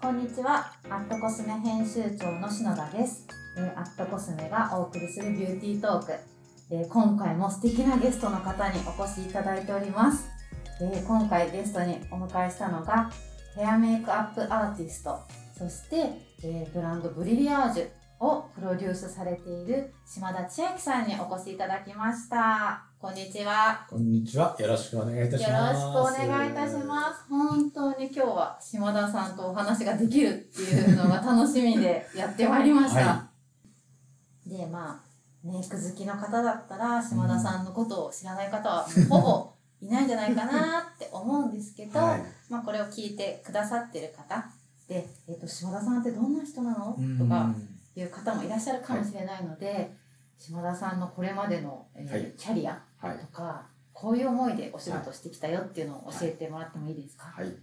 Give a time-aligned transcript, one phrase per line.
[0.00, 0.72] こんにちは。
[0.88, 3.26] アットコスメ編集長の篠田です。
[3.58, 6.12] えーアットコスメがお送りするビューティートーク。
[6.70, 10.26] えー今回も素敵なゲストの方にお越しいただいております。
[10.80, 13.10] えー今回ゲストにお迎えしたのが
[13.54, 15.20] ヘアメイクアップアーティスト、
[15.58, 15.96] そして、
[16.44, 17.88] えブランドブリリアージュ
[18.24, 22.89] をプロデュースされている島田千秋さんにお越しいただきました。
[23.00, 23.86] こんにちは。
[23.88, 24.54] こんにちは。
[24.58, 25.80] よろしくお願いいたしよろます。
[25.80, 27.24] しくお願いいたします。
[27.30, 33.00] 本当に今日は島田さんとお話ができるっていうのが楽しみでやってまいりました。
[33.00, 33.30] は
[34.46, 42.22] で、まあ、メイク好きの方だったら島田さんのことを知らない方はほぼいないんじゃないかなって思うんですけど、はい。
[42.50, 44.44] まあこれを聞いてくださってる方
[44.86, 46.94] で、えっと島田さんってどんな人なの？
[46.98, 47.50] うんとか
[47.96, 49.90] いう方もいらっしゃるかもしれないので、
[50.38, 53.18] 島田さんのこれまでの、えーはいキャリアはい。
[53.18, 57.54] とかこういう思いでお仕事してきたよっていうのを教えてもらってもいいですか、はい。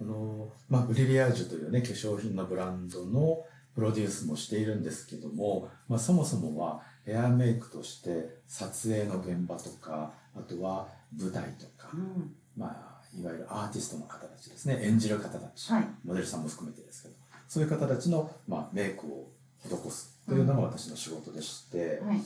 [0.00, 3.38] あの、まあ、ブリリアージュというね、化粧品のブランドの
[3.74, 12.34] プロデュースもしているんですけども、まあ、そもそもはヘアメイクとして撮影の現場とか、あとは舞台とか、うん。
[12.56, 15.86] まあ、いわゆるアーティストの方たちですね、演じる方たち、はい。
[16.04, 17.14] モデルさんも含めてですけど、
[17.48, 19.30] そういう方たちの、まあ、メイクを
[19.64, 22.20] 施すというのが私の仕事でして、はい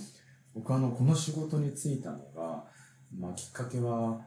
[0.55, 2.65] 僕はあのこの仕事に就いたのが、
[3.19, 4.21] まあ、きっかけは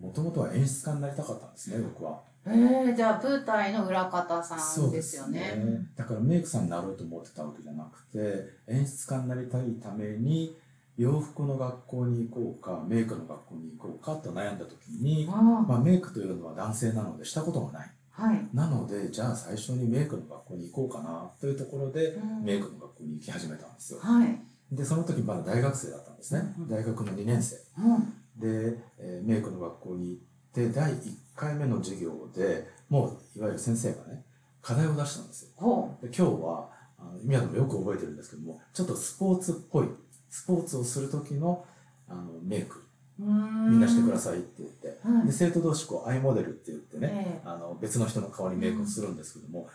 [0.00, 2.20] もともとは演出家になりたかったんですね僕は。
[2.48, 5.88] えー、じゃあ舞台の裏方さんですよね。
[5.96, 10.56] だからメイクさんになろうと思ってたわけじゃなくて演出家になりたいために
[10.96, 17.90] 洋服の学校に行こうかメイクの学校に行こうかと悩んだ時に、あまあ、メイクというのは男性なのでしたことがない。
[18.16, 18.48] あはい。
[18.54, 23.98] なのでじゃあ最初にメイクの学校に行こうかなというところでうんメイクの学校に行き始めたんですよ。
[24.00, 24.38] はい。
[24.72, 26.54] でその時まだ大学生だったんですね。
[26.58, 27.56] うん大学の2年生。
[27.78, 28.00] うん。
[28.40, 30.22] で、えーメイクの学校に行っ
[30.52, 30.96] て第1
[31.34, 34.24] 回目の授業でもういわゆる先生がね
[34.62, 35.50] 課題を出したんですよ。
[35.56, 39.88] ほで今日はあの今でもよく覚えてるんですけどもちょっとスポーツっぽい
[40.28, 41.64] スポーツをする時の
[42.08, 42.84] あのメイク。
[43.20, 43.24] う。
[43.24, 43.70] うーん。
[43.70, 45.26] みんなしてくださいって言って、はい。
[45.26, 47.40] で生徒同士こうアイモデルって言ってね、え。
[47.44, 49.68] あの別の人の顔にメイクをするんですけども、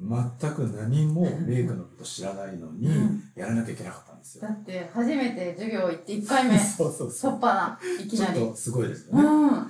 [0.00, 4.48] 全く何もメイクのこと知らないのにうんやらなきゃいけなかったんですよだ。
[4.50, 8.34] って初めて授業行って1回目、 そうそうそうっぱな、いきなり。
[8.34, 9.22] ちょっとすごいですようね。
[9.22, 9.66] ん。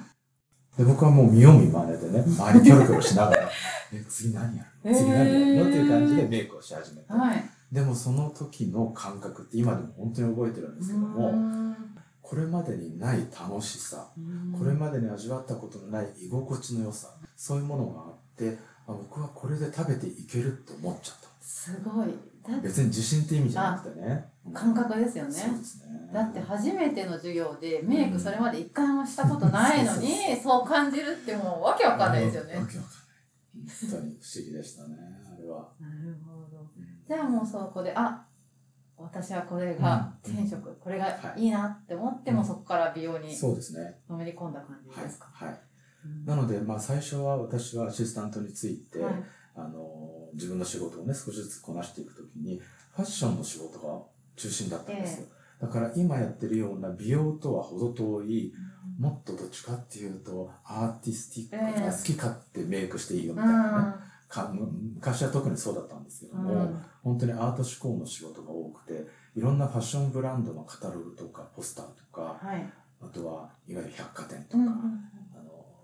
[0.77, 3.49] で僕はもう見よう見まねでね 周りキョロキョロしながら
[3.93, 5.69] え次何やる次何やるの？
[5.71, 7.51] っていう感じでメイクをし始めて、はい。
[7.73, 11.77] でもその時の感覚って今でも本当に覚えてるんですけどうも、ん
[12.23, 14.11] これまでにない楽しさ
[14.59, 21.29] これまでに味わったことのない居心地の良さそういうものがあってあ僕はこれで食べていけるって思っちゃった。
[21.45, 22.09] すごい。
[22.63, 24.25] 別に自信って意味じゃなくてね。
[24.55, 25.31] 感覚ですよね。
[25.33, 26.11] そうですね。
[26.13, 32.55] だって初めての授業でメイクそれまで一回もしたことないのに、そう感じるってもうわけわかんないですよね。
[32.57, 32.93] わけわかん
[33.61, 33.71] ない。
[33.83, 34.97] 本当に不思議でしたね
[35.37, 36.61] あれは、なるほど。
[36.79, 37.05] うん。
[37.07, 38.25] じゃあもうそこで、あ
[38.97, 40.33] 私はこれがうん。
[40.35, 41.43] 転職、これがはい。
[41.43, 42.47] いいなって思っても、うん。
[42.47, 44.01] そこから美容にそうですね。
[44.09, 45.29] のめり込んだ感じはいですか？
[45.35, 45.49] はい。
[45.51, 45.57] うん
[46.27, 49.15] なので、まあ、最初は私はアシスタントについて、はい。
[49.59, 52.61] あの自分の仕事をね少しずつこなしていくときに
[52.95, 54.01] ファッションの仕事が
[54.37, 55.27] 中心だったんですよ、
[55.61, 58.53] だから今やってるような美容とは程遠い
[59.01, 63.95] もっとどっちかっていうとアーティスティックな、ええ好き勝手メイクしていいよみうたいなね、ん。
[64.29, 64.53] か
[64.95, 66.85] 昔は特にそうだったんですけども、うん。
[67.03, 72.73] 本当にアート志向の仕事が多くていろんなファッションブランドのカタログとかポスターとかはい。
[73.01, 74.81] あとはいわゆる百貨店とか、うんうんあの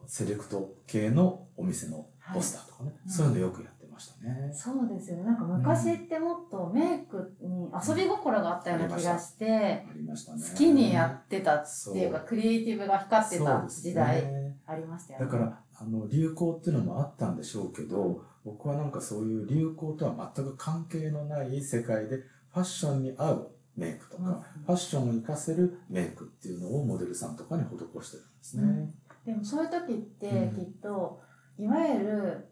[0.07, 4.53] セレクト系のお店のポスターとかね、うんそういうのよくやってましたね。
[4.53, 5.25] そうですよね。
[5.25, 9.87] なんか昔ってもっとメイクに遊び心があったような気がして、ね。
[10.07, 14.25] 好きにやってたっていうか、クリエイティブが光ってた時代
[14.67, 15.27] ありましたよね。
[15.27, 24.35] だからあの流行っていうのもあったんでしょうけど僕はなんかそういう流行とは全く関係のない世界でファッションに合うメイクとか、うん
[24.65, 27.69] ファッションを活かせるメイクっていうのをモデルさんとかに施
[28.03, 28.95] してるんですね。
[29.25, 31.21] でもそういう時ってうんきっと、
[31.59, 32.49] いわゆる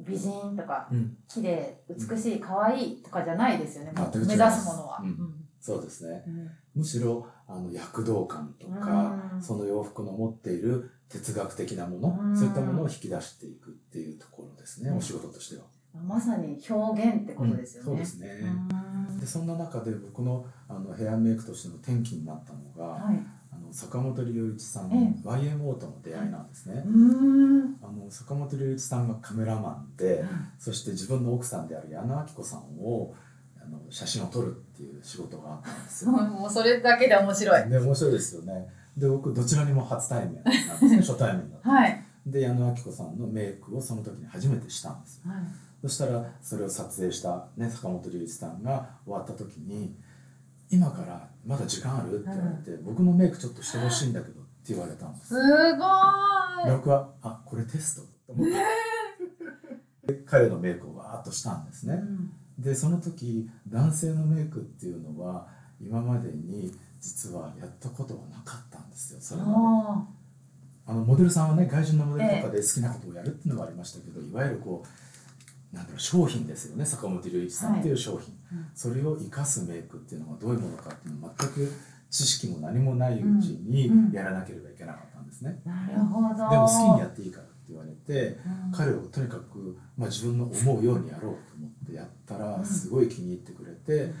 [0.00, 5.00] 美人とかうん、綺麗美しい可愛いとかじゃないですよね、全く違います目指すものは。
[5.02, 6.24] うんそうですね。
[6.26, 15.64] うんむしろあの躍動感とか、うんその洋服の持っている哲学的なもの、うんそういったものを引き出していくっていうところですね、うんお仕事としては。
[15.92, 17.88] まさに表現ってことですよね。
[17.90, 18.28] そうですね。
[18.28, 23.22] うんでそんな中で僕のあのヘアメイクとしての転機になったのが、はい。
[23.52, 26.82] あの坂本龍一さん、え YMO との出会いなんですね。
[26.86, 27.76] うん。
[27.82, 30.24] あの坂本龍一さんがカメラマンで、
[30.58, 33.14] そして自分の奥さんである矢野明子さんを
[33.60, 36.12] あの写真を撮るっていう仕事があったんですよ。
[36.30, 37.68] もうそれだけで面白い。
[37.68, 38.68] で面白いですよね。
[38.96, 41.70] で僕どちらにも初対面なんですね 初対面だった。
[41.70, 42.04] はい。
[42.26, 45.36] で矢野明子さんのメイクをその時に初めてしたんですはい
[45.82, 49.96] そしたらそれを撮影した、ね、坂本龍一さんが終わった時に
[50.70, 55.28] 「今からまだ時間ある?」って言われて、僕のメイクちょっとしてほしいんだけど」って言われたんです。
[55.28, 56.64] すごーい。
[56.66, 58.52] で僕は「あこれテスト」と思って。
[60.06, 62.32] で彼のメイクをわーっとしたんですね、うん。
[62.58, 65.46] でその時男性のメイクっていうのは
[65.80, 69.52] 今までに実はやったことはなかったんですよそれまで。
[69.54, 70.06] あ
[70.86, 74.88] あのモデルさんはね外人のモデルとかで好きなことをやるっていうのがありましたけど、いわゆるこう
[75.72, 78.66] なんだろう商品ですよね坂本龍一さんっていう商品、うん。
[78.74, 81.72] それを生かすメイクっていうのがどういうものかっていうのを全く
[82.10, 84.06] 知識も何もないうちにうん。
[84.06, 84.12] うん。
[84.12, 86.50] やらなければいけなかったんですね、ーなるほど。
[86.50, 88.72] でも好きにやっていいからって言われてうん。
[88.72, 92.64] 彼をとにかく、まあ、自分の思うようにやろうと思ってやったらうん。
[92.64, 94.12] すごい気に入ってくれて、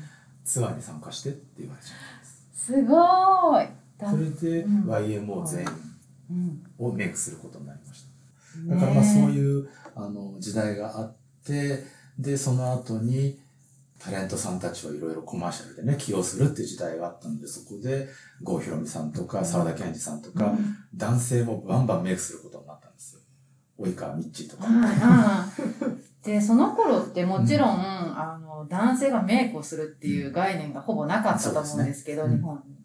[0.44, 2.66] ツアーに参加してって言われちゃったんです。
[2.66, 3.68] すごーい。
[3.98, 4.84] だそれでうん。
[4.84, 5.68] YMO 全員
[6.30, 6.86] うん。
[6.86, 8.10] をメイクすることになりました。
[8.68, 13.38] だからまあそういうあの時代があってでその後に
[13.98, 18.08] タレントさんたちをいろいろコマーシャルでね起用するっていう時代があったんでそこで
[18.42, 20.76] 郷ひろみさんとか澤田研二さんとか、うん。
[20.94, 23.20] 男性もバンバンメイクすることになったんですよ。
[23.78, 24.90] 及川みっちーとか、うんうん
[26.22, 32.76] でその頃ってもちろん、あの男性がメイクをするっていう概念がほぼなかったと思うんですけど、そうですね日本に。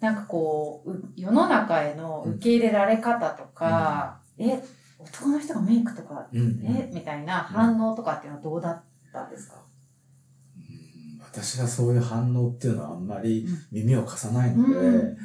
[0.00, 4.60] なんかこうう世の中への受け入れられ方とか、え
[4.98, 6.60] 男の人がメイクとか、うんうん。
[6.66, 8.82] えみたいな反応とかっていうのはどうだっ
[9.12, 9.64] たんですか、うん
[11.34, 14.94] 私がそういう反応っていうのはあんまり耳を貸さないので、うん。
[14.94, 15.16] うん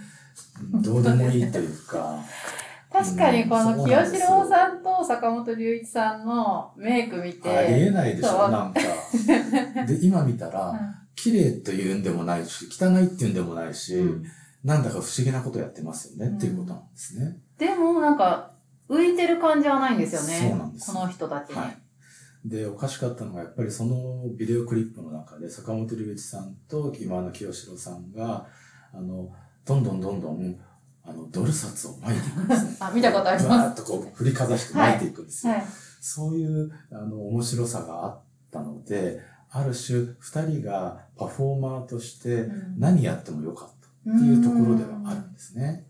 [0.81, 2.19] どうでもいいというか。
[2.91, 8.79] 確かにこうんの清志郎さんと坂本龍一さんのメイク見て、ありえないでしょなんか。
[9.85, 10.73] で今見たら、
[11.15, 14.23] 綺麗というんでもないし汚いっていうんでもないし、うん。
[14.63, 17.37] なんだか不思議なことやってますよね、っていうことなんですね。
[17.57, 18.51] でもなんか
[18.89, 20.49] 浮いてる感じはないんですよね。
[20.49, 21.55] そうなんですこの人たちに。
[21.55, 21.77] はい。
[22.45, 28.47] で、おかしかったのが、やっぱりそのビデオクリップの中で、坂本龍一さんと今の清志郎さんが、
[28.93, 29.29] あの、
[29.65, 30.59] どんどんどんどん、
[31.03, 32.77] あの、ドル札を巻いていくんですね。
[32.81, 35.53] あ見たことありますわーっとこう、振りかざして巻いていくんですよ。
[35.53, 35.65] はい。
[35.99, 38.21] そういう、あの、面白さがあっ
[38.51, 39.21] たので、
[39.51, 43.69] ある種、二人がパフォーマーとして何やってもよかっ
[44.05, 45.85] たっていうところではあるんですね。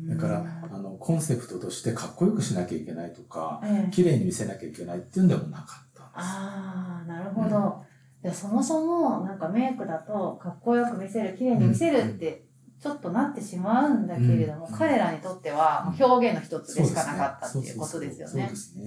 [0.00, 6.12] だから、あの、コンセプトとしてかっこよくしなきゃいけないとか、ええ綺麗に見せなきゃいけないっていうんでもなかったんです。
[6.16, 7.82] ああ、なるほど。
[8.22, 12.44] いやそもそもなんかメイクだとかっこよく見せる、綺麗に見せるって
[12.78, 18.56] ちょっとなってしまうんだけれども、うん彼らにとってはうん表現の一つでしかなかったっていうことですよねそうで。
[18.56, 18.84] すね。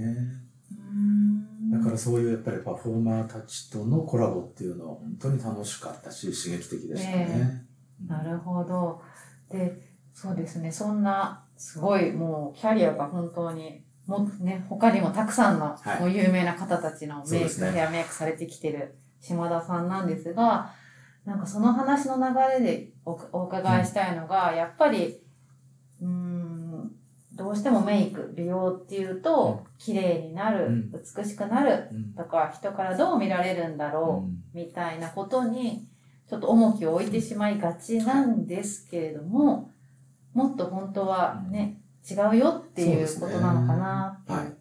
[0.71, 7.65] うーんだからそういうやっぱりパフォーマーたちとのコラボっていうのは本当に楽しかったし刺激的でしたね。
[8.07, 9.01] なるほど。
[9.49, 9.88] で、
[10.21, 15.99] そうですね、そんな、すごいもうキャリアが本当に、もね、他にもたくさんの、はい。
[16.01, 20.73] もう有名な方たちのメイク、ヘアメイクされてきてる島田さんなんですが、
[21.23, 25.21] なんかその話の流れでおお伺いしたいのが、やっぱり、
[26.01, 26.91] うーん、
[27.33, 30.91] どうしてもメイク、美容っていうと、綺麗になる、うん。
[30.91, 32.13] 美しくなるうん。
[32.13, 34.65] とか、人からどう見られるんだろう、うん。
[34.65, 35.87] みたいなことに
[36.29, 39.71] ちょっと重きを置いてしまいがちなんですけれども、
[40.33, 44.39] もっと本当はね、違うよっていうことなのかなっていう。
[44.39, 44.53] はい。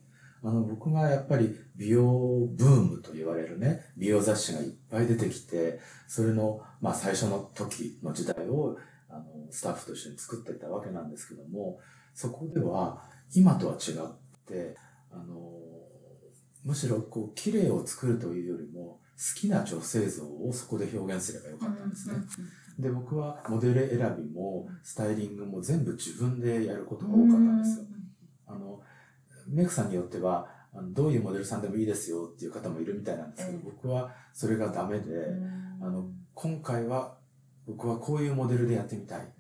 [0.43, 8.77] あの、僕がやっぱり美容ブームと言われるね、美容雑誌がいっぱい出てきて、それの、まあ最初の時の時代を、
[9.09, 11.81] あの、スタッフと一緒に作っていたわけなんですけども、
[12.15, 13.03] そこでは、
[13.35, 13.95] 今とは違っ
[14.47, 14.77] て、
[15.11, 15.53] あの、
[16.65, 22.15] むしろこう、綺麗を作るというよりも、好きな女性像をそこで表現すればよかったんですね。
[22.79, 27.85] で、僕はモデル選びも、スタイリングも全部自分でやることが多かったんですよ。
[28.47, 28.81] あの、
[29.49, 33.65] メイクさんによっては、あのどういうモデルさんでもいいですよっていう方もいるみたいなんですけど、ええ。
[33.65, 35.41] 僕はそれがダメで、う
[35.83, 35.87] ん。
[35.87, 37.17] あの、今回は
[37.67, 39.33] 僕はこういうモデルでやってみたい。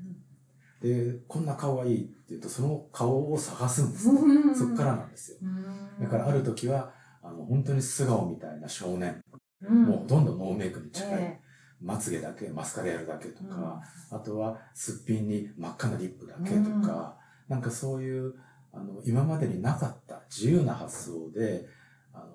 [0.80, 4.20] で、こんな顔がいいって言うと、その顔を探すんですね。
[4.54, 5.38] そっからなんですよ。
[5.42, 6.04] うん。
[6.04, 6.92] だからある時は、
[7.22, 9.22] あの、本当に素顔みたいな少年、
[9.62, 9.84] うん。
[9.84, 11.40] もうほとんどノーメイクに近い、え
[11.80, 13.80] まつげだけ、マスカラやるだけとえか、
[14.10, 17.16] あとはすっぴんに真っ赤なリップだけとか、
[17.48, 18.34] なんかそういう、
[18.72, 21.66] あの、今までになかった自由な発想で、
[22.12, 22.26] あの、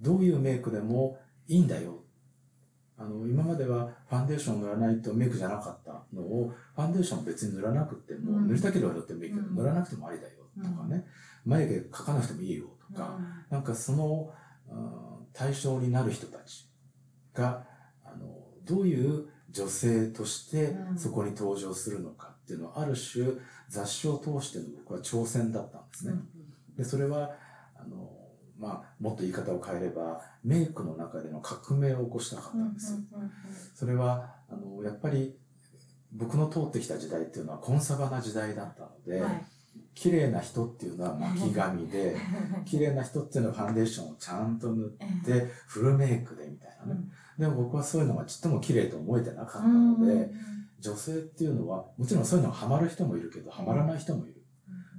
[0.00, 2.02] どういうメイクでもいいんだよ。
[2.98, 8.48] あの、今まではファンデーション塗らないとメイクじゃなかったのを、ファンデーション別に塗らなくても、うん。
[8.48, 9.54] 塗りたければ塗ってもいいけど、うん。
[9.54, 11.04] 塗らなくてもありだよとかね、
[11.44, 13.18] 眉毛描かなくてもいいよとか、
[13.50, 14.30] なんかその、
[14.68, 16.70] うん対象になる人たち
[17.34, 17.66] が、
[18.66, 23.24] どういう女性としてうんそこに登場するのかっていうのは、ある種
[23.68, 26.14] 雑誌を通しての僕は挑戦だったんですね。
[26.76, 27.30] で、それは、
[27.74, 28.10] あの、
[28.58, 32.96] まあ、もっと言い方を変えれば、メイクの中での革命を起こしたかったんです。
[33.74, 35.36] それは、あの、やっぱり、
[36.12, 39.44] 僕の通ってきた時代っていうのはコンサバな時代だったので、はい
[39.96, 42.14] 綺麗な人っていうのは巻き髪で、
[42.66, 47.00] 綺麗な人っていうのはファンデーションをちゃんと塗って、フルメイクでみたいなね。
[47.38, 50.30] でも僕はそういうのがちっとも綺麗と思えてなかったので、
[50.78, 54.44] 女性っていうのは、もちろんそういうのがハマる人もいるけど、ハマらない人もいる。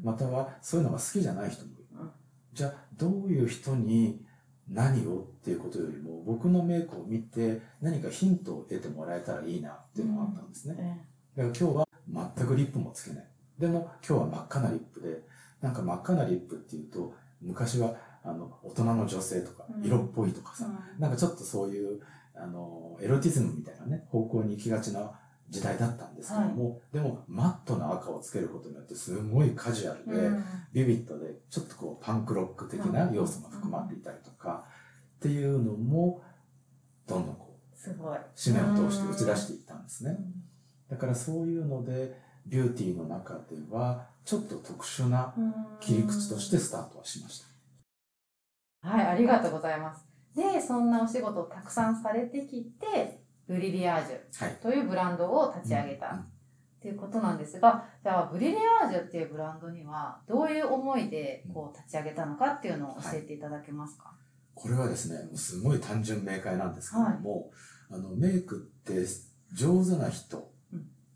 [0.01, 2.09] または、そういうのが好きじゃない人もいるうん。
[2.53, 4.25] じゃあ、どういう人に
[4.67, 11.07] 何をっていうことよりも、僕のメイクを見て何かヒントを得てもらえたらいいなっていうのがあったんですね。
[11.35, 11.87] だから今日は
[12.35, 13.27] 全くリップもつけない。
[13.59, 15.21] でも今日は真っ赤なリップで、
[15.61, 19.85] なんか真っ赤なリップっていうと、昔はあの大人の女性とかうん。
[19.85, 20.67] 色っぽいとかさ、
[20.99, 22.01] なんかちょっとそういう
[22.35, 25.11] あのエロティズムみたいなね、方向に行きがちな
[25.49, 30.29] 時代だったんですけども、でもマットな赤をつけることによってすごいカジュアルで、
[30.73, 34.65] ビビッドでちょっとこうパンクロック的な要素が含まっていたりとか、
[35.17, 36.21] っていうのも
[37.07, 38.17] どんどんこうすごい。
[38.43, 40.17] 紙面を通して打ち出していったんですね。
[40.89, 45.33] だからそういうので、ビューティーの中では、ちょっと特殊な
[45.79, 47.41] 切り口としてスタートはしまし
[48.81, 48.89] た。
[48.89, 50.05] はい、ありがとうございます。
[50.35, 54.55] で、そんなお仕事をたくさんされてきて、ブリリアージュはい。
[54.61, 56.25] というブランドを立ち上げたっ
[56.81, 64.13] ていうことなんですが、じゃあ、ブリリアージュっていうブランドには、どういう思いでこう立ち上げたのかっていうのを教えていただけますか、
[64.53, 67.51] これはですね、もうすごい単純明快なんですけども、
[67.89, 69.05] あの、メイクって
[69.53, 70.46] 上手な人、うん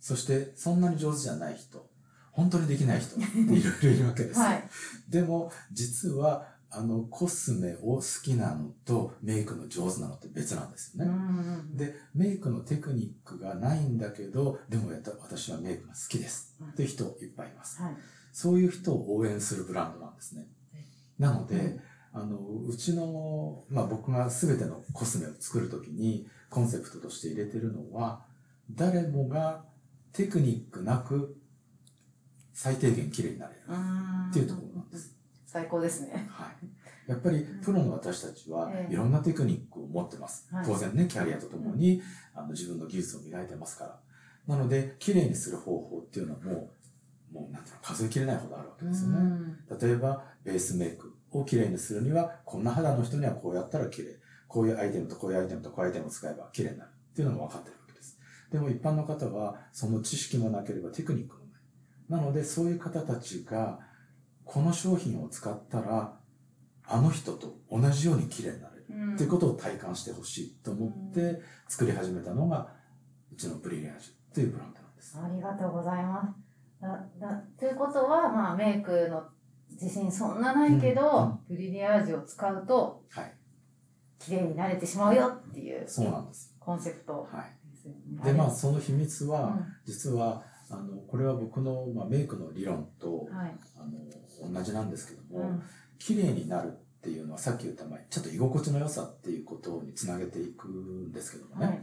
[0.01, 1.87] そしてそんなに上手じゃない人、
[2.31, 4.45] 本当にできない人って いろいろいるわけですよ。
[4.45, 4.69] はい。
[5.07, 11.11] でも、実は、あの、コスメを好きなのとメイクの上手なのって別なんですよね。
[11.11, 16.55] うんで、メイクのテクニックがないんだけど、でもやった私はメイクが好きです。
[16.59, 17.81] うんっていう人いっぱいいます。
[17.81, 17.97] はい。
[18.33, 20.85] そういう人を応援するブランドなんですねはい。
[21.19, 21.81] なので、うん
[22.13, 28.25] あの、うちの、まあ僕が全てのコスメを作るときにコンセプトとして入れてるのは、
[28.69, 29.63] 誰もが
[30.13, 31.37] テクニックなく
[32.53, 35.15] 最低限綺麗になれるうんっていうところなんです。
[35.45, 36.27] 最高ですね。
[36.29, 37.09] はい。
[37.09, 40.47] やっぱりプロの私たちはええいろんなテクニックを持ってます。
[40.53, 42.01] はい当然ね、キャリアとともに、
[42.33, 43.99] あの自分の技術を磨いてますから。
[44.47, 46.71] なので、綺麗にする方法っていうのはも
[47.31, 49.19] う、もうなんていうの、数えきれないほどあるわけですよね。
[49.19, 54.19] うん例えば、ベースメイクを綺麗にするには、こんな肌の人にはこうやったら綺麗。
[54.47, 56.91] こういうアイテムとこういうアイテムとこういうアイテムを使えば綺麗になる。
[57.11, 57.75] っていうのが分かってる
[58.51, 61.61] でも一般の方は、その知識もなければテクニックもない。
[62.09, 63.79] なので、そういう方たちが、
[64.43, 66.17] この商品を使ったら、
[66.85, 68.85] あの人と同じように綺麗になれる。
[68.89, 72.67] うんっていうことを体感してほしいと思って作り始めたのが、
[73.31, 75.17] うちのブリリアージュというブランドなんです。
[75.17, 76.21] ありがとうございま
[76.81, 76.81] す。
[76.81, 76.87] だ
[77.19, 79.23] だということは、まあ、メイクの
[79.69, 83.33] 自信そんなないけど、うんうんブリリアージュを使うとはい。
[84.19, 86.53] 綺麗になれてしまうよっていうそうなんです。
[86.59, 87.60] コンセプトはい。
[87.83, 88.23] ですよね。
[88.23, 93.55] で、まあ、あその秘密は、うん実は、あの、これは僕の、まあ、メイクの理論と、はい。
[93.77, 93.85] あ
[94.45, 95.63] の、同じなんですけども、うん
[95.99, 96.71] 綺麗になるっ
[97.01, 101.81] ていうのはさっき言った前、ちょっと居心地の良さっていうことにつなげていくんですけどもね、はい。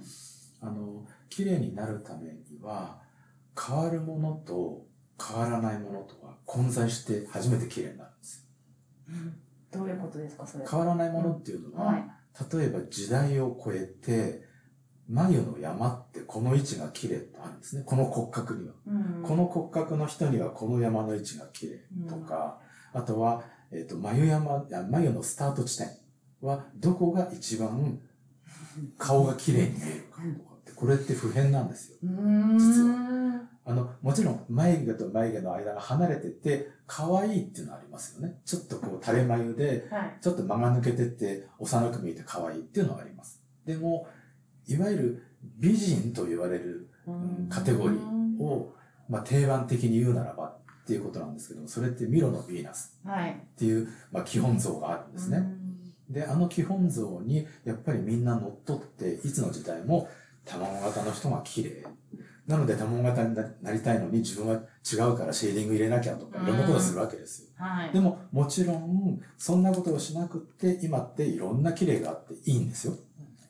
[0.61, 2.99] あの、綺麗になるためには、
[3.57, 4.87] 変わるものと
[5.25, 8.49] 変わらないものとは混在して初めて綺麗になるんです
[9.09, 9.41] うん
[9.71, 10.65] どういうことですか、それ。
[10.65, 10.71] よ。
[10.71, 12.05] 変わらないものっていうのは、はい。
[12.57, 14.43] 例えば時代を超えて、
[15.09, 17.83] 眉の山ってこの位置が綺麗ってあるんですね。
[17.87, 18.75] この骨格には。
[18.87, 22.59] うんこの骨格の人にはこの山の位置が綺麗とか、
[22.93, 25.89] あとは、えっ、と、眉山、あ眉のスタート地点
[26.41, 27.99] はどこが一番
[28.97, 31.99] 顔が綺麗に見えるかとかって、これって普遍なんですよ。
[32.03, 32.59] うーん。
[32.59, 33.09] 実
[33.69, 38.41] あの、もちろん眉毛と眉毛の間が離れてて、可愛いっていうのはありますよね。
[38.47, 40.19] ちょっとこう垂れ眉で、はい。
[40.23, 43.43] ちょっと間が抜けてって幼く見えて可愛いっていうのはあります。
[43.67, 44.09] でも、
[44.69, 45.23] いわゆる
[45.59, 48.75] 美人と言われるうんカテゴリーを、
[49.09, 50.57] まあ、定番的に言うならばっ
[50.87, 53.31] ていうことなんですけども、それってミロのヴィーナスはい。
[53.31, 55.43] っていう、まあ、基本像があるんですね。
[56.09, 60.09] で、あの基本像にやっぱりみんな乗っ取って、いつの時代も
[60.45, 61.85] 卵型の人が綺麗。
[62.47, 64.55] なので卵型にななりたいのに自分は
[64.91, 67.49] 違うからシェーディング入れなきゃとかいろんなことするわけですよ。
[67.59, 67.67] うん。
[67.67, 67.93] はい。
[67.93, 72.95] でももちろんそんなことをしなくって今っていろんな綺麗があっていいんですよ。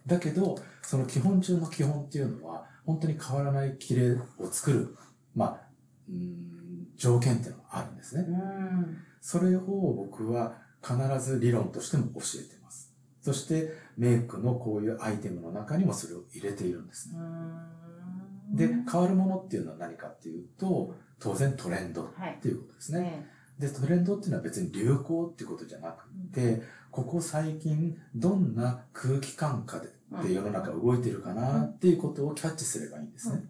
[0.08, 4.96] だけどその基本中の基本っていうのは本当に変わらない綺麗を作る、
[5.36, 5.60] まあ、
[6.08, 6.58] うーん
[6.96, 8.24] 条件っていうのがあるんですね。
[8.28, 8.98] うん。
[9.20, 12.92] それを僕は必ず理論としても教えてます。
[13.22, 17.18] そしてメイクのこういうアイテムの中にもそれを入れているんですね。
[18.50, 22.40] で、変わるものっていうのは何かっていうと、当然トレンドはいっ。
[22.40, 23.00] ていうことですね。
[23.00, 23.26] ね
[23.58, 29.88] で、トレンドっていうのは別に流行っていうことじゃなくて、ここ最近どんな空気感下で
[30.22, 33.42] で世の中動いてるかなっていうことをキャッチすればいいんですね。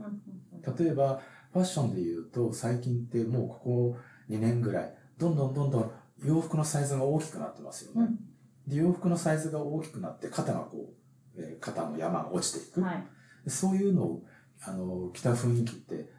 [0.79, 1.21] 例えば、
[1.53, 3.97] ファッションで言うと、最近ってもうここ
[4.29, 5.93] 2年ぐらい、どんどんどんどん
[6.25, 8.09] 洋服のサイズが大きくなってますよね。
[8.67, 10.93] で洋服のサイズが大きくなって肩がこ
[11.37, 12.81] う、えー肩の山が落ちていく。
[12.83, 13.07] はい。
[13.45, 14.23] でそういうのを、
[14.63, 16.11] あの、着た雰囲気って、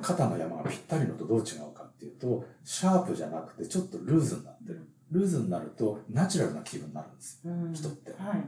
[0.00, 4.86] 肩の山がぴったりのとどう違うかっていうと、シャープじゃなくてちょっとルーズになってる。
[5.10, 7.52] ルーズになるとナチュラルな気分になるんですよ。
[7.52, 8.44] うん人ってはい。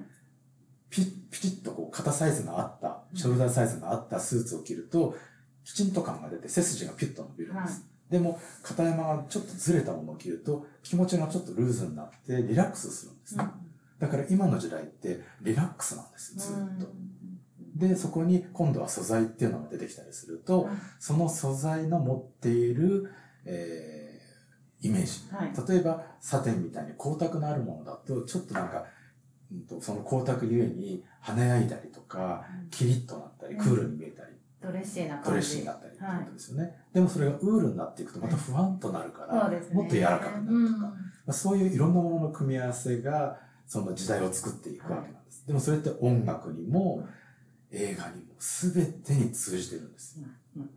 [0.94, 5.16] ピッ、ピチッとこう肩サイズがあった、ショルダーサイズがあったスーツを着ると、
[5.64, 7.84] きちんと感が出て背筋がピュッと伸びるんです。
[8.08, 13.44] でも、肩山がちょっとずれたものを着ると、気持ちがちょっとルーズになってリラックスするんですね。
[13.98, 16.92] だから今の時代ってリラックスなんですよ、ずっと。
[17.74, 20.68] で、そこに今度は素材っていうのが出てきたりすると、
[21.00, 23.10] その素材の持っている、
[23.44, 24.04] えー
[24.84, 25.34] イメージ。
[25.34, 25.68] はい。
[25.68, 28.84] 例えば、サテンみたいに光沢のあるものだと、ちょっとなんか、
[29.52, 35.28] うんとその光沢ゆえに華やいだりとか、キリッとなったり、うんクールに見えたり、ドレッシーな感じ。
[35.28, 36.74] ドレッシーになったりってことですよね。
[36.92, 39.60] でもそれがウールになっていくとまた不安となるから、ね。
[39.72, 40.90] もっと柔らかくなるとか、うんま
[41.28, 45.46] あ、そういういろんなものの組み合わせが、その時代を作っていくわけなんです。
[45.46, 47.06] でもそれって音楽にも、
[47.70, 50.18] 映画にも全てに通じてるんです。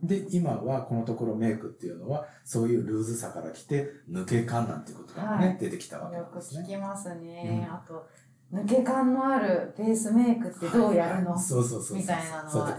[0.02, 6.64] で、今はこのところメイクっていうのは、そういうルーズさから来て、抜け感なんていうことがね、はい出てきたわけですね。
[6.64, 7.64] 聞きますね。
[7.68, 8.08] うんあと、
[8.52, 11.98] 抜け感のあるベースメイクってどうやるの、はいそうそうそう。
[11.98, 12.76] みたいなのはよ。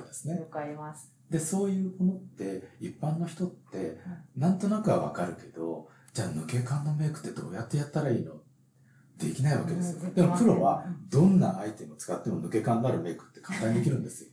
[0.50, 1.12] くあります。
[1.30, 4.00] で、そういうものって、一般の人って、
[4.36, 8.34] なんとなくはわかるけど、じゃあ抜け感のメイクってどうやってやったらいいの？
[9.20, 10.02] できないわけですよ。
[10.02, 14.30] うんでもプロはうん、どんなアイテムを使っても抜け感のあるメイクって簡単にできるんですよ。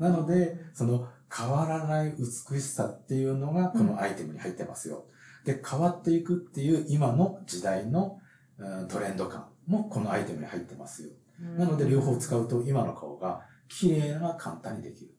[0.00, 5.04] なので、その変わらない美しさっていうのがこのアイテムに入ってますよ。
[5.44, 8.18] で、変わっていくっていう今の時代の、
[8.56, 11.10] うんトレンド感もこのアイテムに入ってますよ。
[11.58, 15.10] なので両方使うと今の顔が綺麗な簡単にできる。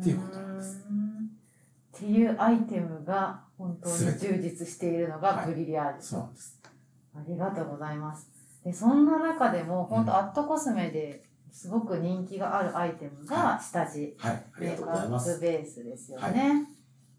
[0.00, 0.84] っていうことなんです
[1.96, 6.60] っていうアイテムが本当に充実しているのがブリリアージュそうなんです。
[7.14, 8.28] ありがとうございます。
[8.64, 14.16] で、そんな中でも、本うん当アットコスメですごく人気があるアイテムが下地。
[14.18, 15.30] はい、ありがメイクとうございます。
[15.30, 16.24] アップベースですよね。
[16.24, 16.66] はい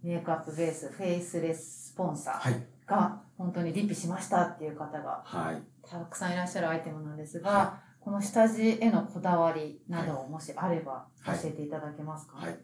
[0.03, 5.61] メイクアップベース、フェイスレススポンサーはい、が本当にリピしましたっていう方がはい。
[5.87, 12.57] たくさんいらっしゃるアイテムなんですが、はこの下地へのこだわりなどもしあれば教はいえていただけますか、はい。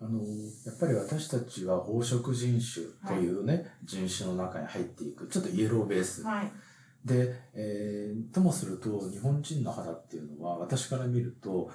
[0.00, 6.22] あの、やっぱり私たちは黄色人種というね、人種の中に入っていく、ちょっとイエローベース。
[6.22, 6.52] はい。
[7.04, 11.70] で、えーともすると、日本人の肌っていうのは、私から見ると、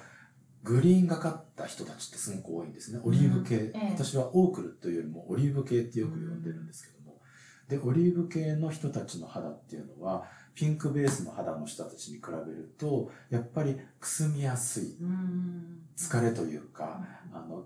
[0.62, 3.00] グリーンがかった人たちってすごく多いんですね。
[3.02, 3.54] オリーブ系。
[3.56, 6.91] ええ私はオークルというよりもオリーブ系ってよく呼んでるんですけども。
[7.72, 14.96] で、オリーブ系の人たちの肌っていうのは、ピンクベースの肌の人たちに比べると、やっぱりくすみやすい。
[15.96, 17.00] 疲れというか、
[17.32, 17.64] あの、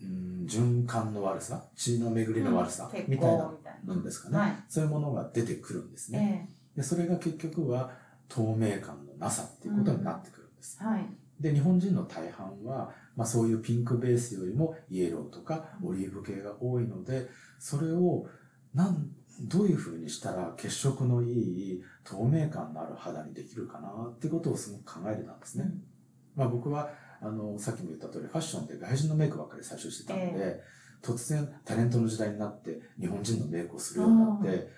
[0.00, 3.52] うん、循環の悪さ、血の巡りの悪さ、みたいな
[3.84, 3.94] な。
[3.96, 6.48] のですかね、はいそういうものが出てくるんですえね。
[6.76, 7.90] で、それが結局は
[8.28, 10.78] 透明感のなさっていうことになってくるんです。
[10.80, 11.06] えはい。
[11.40, 18.26] で、日本人の大半は、まあそういうピンクベースよりもイエローとかオリーブ系が多いので、それを
[18.74, 25.64] なん、どういう風にしたら血色のいい透明感のある肌にできるかなってことをすごく考えてたんですね。
[26.34, 30.62] まあ僕は、あの、さっきも言った通り、ファッションで外人のメイクばっかり最初してたので、え
[31.02, 34.68] 突然タレントの時代になって日本人のメイクをするようになって、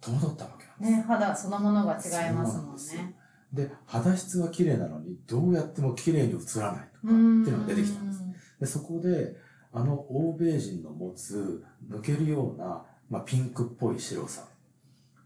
[0.00, 0.90] 戸惑ったわけなんです。
[0.92, 3.16] ね、肌そのものが違いますもんね。
[3.52, 8.24] で、肌質は綺麗なのに、どうやっても綺麗に映らないとか、っていうのが出てきたんです。
[8.60, 9.36] で、そこで、
[9.72, 14.44] あの欧米人の持つ抜けるような、まあ、ピンクっぽい白さ。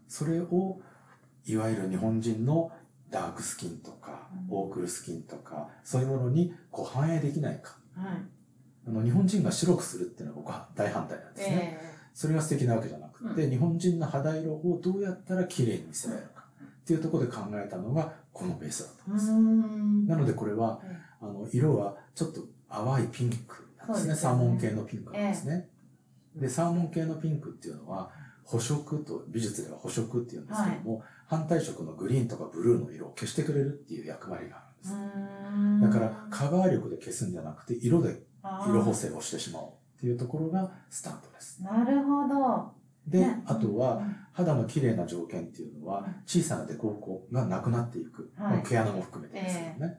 [0.07, 0.81] それを、
[1.45, 2.71] いわゆる日本人の
[3.11, 7.77] ダークスキンとか、うんオークルスキンとか、そういうものにこう反映できないか。
[7.95, 8.17] はい。
[8.87, 11.79] あの、日本人が白くするっていうのは僕は大反対なんですね。
[11.81, 19.31] えそれが素敵なわけじゃなくて、う日本人の肌色をどうやったら綺麗に見せられるかっていうところで考えたのがこのベースだったんです。
[19.31, 20.07] ん。
[20.07, 23.95] なのでこれは、えあの、色はちょっと淡いピンクなんですね。
[23.97, 25.67] すよねサーモン系のピンクなんですね。
[26.35, 28.11] で、サーモン系のピンクっていうのは、
[28.43, 35.93] 補色と、美術では補色っていうんですけども、反対色のグリーンとかブルーの色を消してくれるっていう役割があるんです。
[35.93, 38.21] だから、カバー力で消すんじゃなくて、色で
[38.67, 41.63] 色補正をしてしまおうっていうところがスタートです。
[41.63, 42.71] なるほど。
[43.07, 48.33] で、ねあとは、うん肌の綺麗な条件っていうのはうん、小さな凸凹がなくなっていく。
[48.35, 49.97] はい毛穴も含めてですけどね。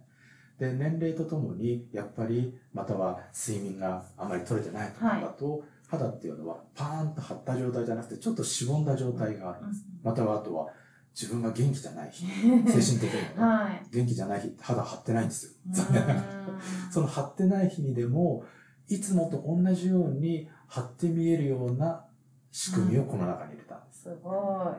[0.59, 9.85] で、年齢とともに、やっぱり、または睡眠があまり取れてないとかだと、肌っていうのはパーンと張った状態じゃなくてちょっとしぼんだ状態があるんです。
[10.03, 10.69] またはあとは
[11.19, 12.27] 自分が元気じゃない日、
[12.69, 13.87] 精神的にはい。
[13.91, 15.53] 元気じゃない日って肌張ってないんですよ。
[15.71, 16.25] 残念ながら。
[16.91, 18.45] その張ってない日にでも、
[18.89, 22.05] いつもと同じように張って見えるような
[22.51, 24.03] 仕組みをこの中に入れたんです。
[24.03, 24.75] すご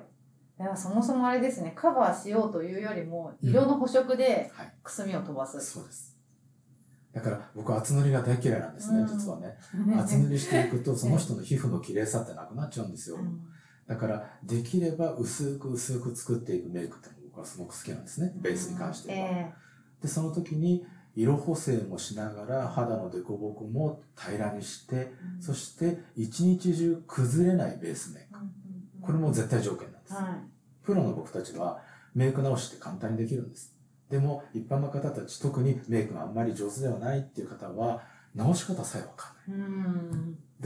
[0.59, 0.63] い。
[0.63, 4.73] いや、そもそもあれですね、カバーしようというよりも、うん色の補色ではい。
[4.83, 5.59] くすみを飛ばす。
[5.59, 6.16] そうです。
[7.17, 9.57] だから僕厚塗りが大嫌いなんですね、うん実はね。
[9.97, 13.17] 厚塗りしていくとその人の皮膚の綺麗さってなくなっちゃうんですよ。
[13.17, 13.41] うん
[13.87, 19.15] だからできれば薄く薄く作っていくメイクって僕はすごく好きなんですね、ベースに関しては。
[19.15, 19.53] え
[20.01, 28.39] で、その時に色補正もしながら肌の凸凹も平らにして、えそして一日中崩れないベースメイク。
[29.01, 30.13] これも絶対条件なんです。
[30.15, 30.37] は
[30.83, 31.79] プロの僕たちは
[32.13, 33.76] メイク直しって簡単にできるんです。
[34.09, 38.01] でも一般の方たち、特にメイクがあんまり上手ではないっていう方は、
[38.35, 40.17] 直し方さえわかんな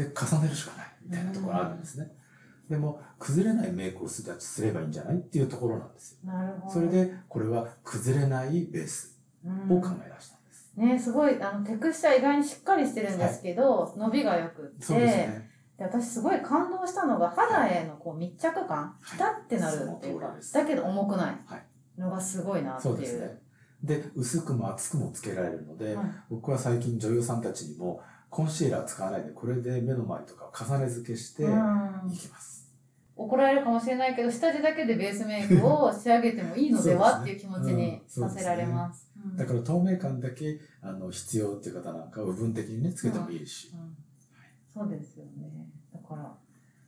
[0.04, 0.06] い。
[0.06, 2.12] で、重ねるしかないみたいなところあるんですね。
[2.69, 6.32] でも、崩れないメイクをするすればいいんじゃないっていうところなんですよ。
[6.32, 6.73] なるほど。
[6.73, 10.71] それで、これは崩れないベースうん、を考え出したんです。
[10.75, 15.51] ね、すごい、あの、テクスチャー意外にしっかりしてるんですけど、伸びが良くって、そうですね。
[15.82, 21.65] で私すごい感動したのが肌へのこう密着感、はいピタってなるっていうかその通りですだけど重くないはい
[22.01, 22.93] のがすごいなっていう。
[22.95, 23.41] そうですね。
[23.83, 32.61] で、薄くも厚くもつけられるので、はい僕は最近女優さんたちにも、コンシーラー使わないで、これで目の周りとかを重ね付けしていうんきます。
[33.15, 39.11] 怒られるかもしれないけど下地だけでベースメイクを仕上げてもいいのではねっていう気持ちにうんさせられます。
[39.15, 43.71] うんだから透明感だけあの必要っていう方なんかは部分的にね、つけてもいいし。
[43.73, 43.95] うん
[44.73, 45.67] そうですよね。
[45.93, 46.33] だから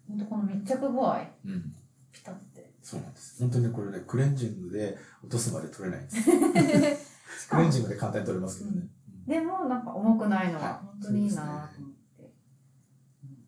[0.07, 1.75] 本当この密着具合うん。
[2.11, 2.52] ピタって。
[2.83, 3.39] そうなんです。
[3.39, 6.19] 本当にこれね、クレンジングで落とすまで取れないんです。
[7.49, 8.87] クレンジングで簡単に取れますけどね。
[9.25, 12.33] でもなんか重くないのははい本当にいいなと思って、うん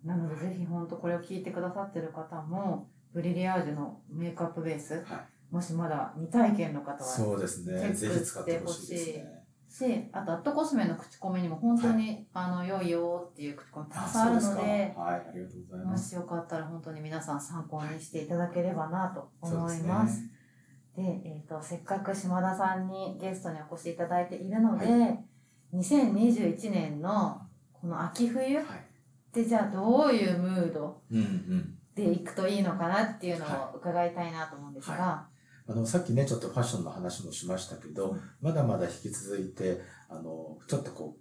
[0.06, 7.92] なのでぜひ本当これを聞いてくださってる方もブリリアージュのメイクアップベース、はもしまだ未体験の方はそうですね。
[7.94, 9.45] ぜひ使ってほしいですね。
[9.76, 14.62] しあとアットコスメの口コミにも本当に、あの良いよっていう口コミたくさんあるので。
[14.62, 16.10] はい、ありがとうございもます。
[16.10, 20.22] しよかったら本当に皆さん参考にしていただければなと思います。
[20.22, 20.32] ね
[20.96, 25.18] でえー、とせっかく島田さんにゲストにお越しいただいているので、は
[25.74, 27.42] 2021年の
[27.74, 28.86] この秋冬っはい。
[29.34, 31.02] てじゃあどういうムード。
[31.94, 35.26] でいくといいのかなっていうのはを伺いたいなと思うんですが、
[35.68, 38.22] あの、さっきね、ちょっとファッションの話もしましたけど、うん。
[38.42, 41.18] まだまだ引き続いて、あの、ちょっとこ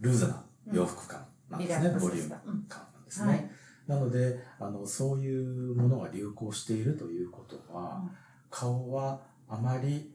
[0.00, 2.30] う、ルーズな洋服感なんですね、リラックスボリューム
[2.68, 3.28] 感なんですね。
[3.28, 3.50] はい。
[3.88, 8.10] なので、あの、そういうものが流行しているということは、うん。
[8.48, 10.12] 顔はあまり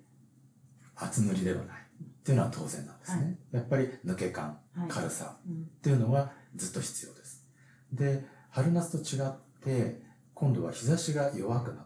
[0.95, 1.77] 厚塗りではない。
[1.77, 3.37] っていうのは当然なんですね。
[3.51, 4.89] やっぱり抜け感、はい。
[4.89, 5.63] 軽さうん。
[5.63, 7.45] っていうのはずっと必要です。
[7.91, 10.01] で、春夏と違って、
[10.33, 11.85] 今度は日差しが弱くなっ。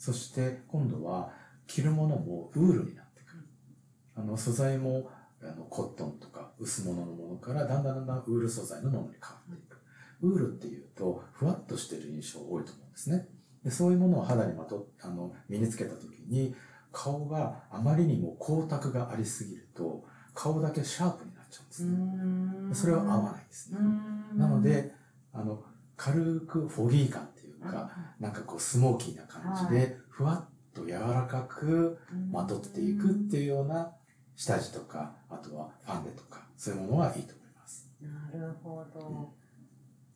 [0.00, 1.30] そして今度は
[1.66, 3.44] 着るものもウールになってくる。
[4.16, 5.10] あの素材も
[5.42, 9.76] あのコットンとか薄物のものからだんだんだんだんウール素材のものに変わっていく。
[10.22, 13.28] ウールっていうとふわっとしている印象多いと思うんですね。
[13.62, 16.54] でそういうものを肌にまとあの身につけた時に
[16.92, 21.90] 顔があまりにも光沢がありすぎると顔だけシャープになっちゃうんですね。
[21.90, 23.78] うんそれは合わないですね。
[23.78, 24.92] うんなので、
[25.32, 25.62] あの、
[25.96, 31.98] 軽くフォギー感ってか、なんかこうスモーキーな感じで、ふわっと柔らかく
[32.30, 33.92] まとっていくっていうような
[34.36, 37.90] 下地とか、あとはファンデとか、そういうものはいいと思います。
[38.00, 39.34] なるほど、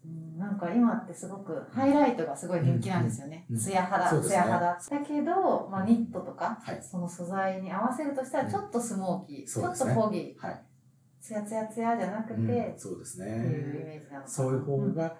[0.04, 3.46] うん、なんか今ってすごくハイライトがすごい人気なんですよね。
[3.56, 6.82] ツヤ肌ツヤ肌だけど、まあ、ニットとか、はい。
[6.82, 10.62] その素材に合わせるとしたらちょっとスモーキー、ちょっとフォギーはい。
[11.20, 13.38] ツヤツヤツヤじゃなくて、そうですいうイね。
[13.38, 15.16] メージなのそういう方んが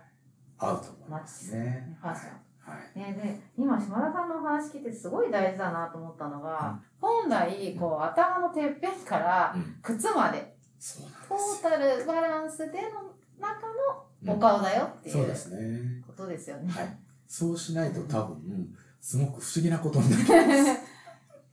[0.66, 1.96] 合うと思いますね。
[2.00, 2.98] ファッションはい。
[2.98, 9.76] ね、で今島田さんのお話聞いてすごい大事だなと思ったのが、本来こう頭のてっぺんからうん。
[9.82, 14.06] 靴までそうなんトータルバランスでの中のよ。
[14.26, 16.02] お顔だよっていうそうですね。
[16.06, 16.72] ことですよね。
[16.72, 16.98] はい。
[17.26, 18.68] そうしないと多分、
[19.00, 20.24] すごく不思議なことになる。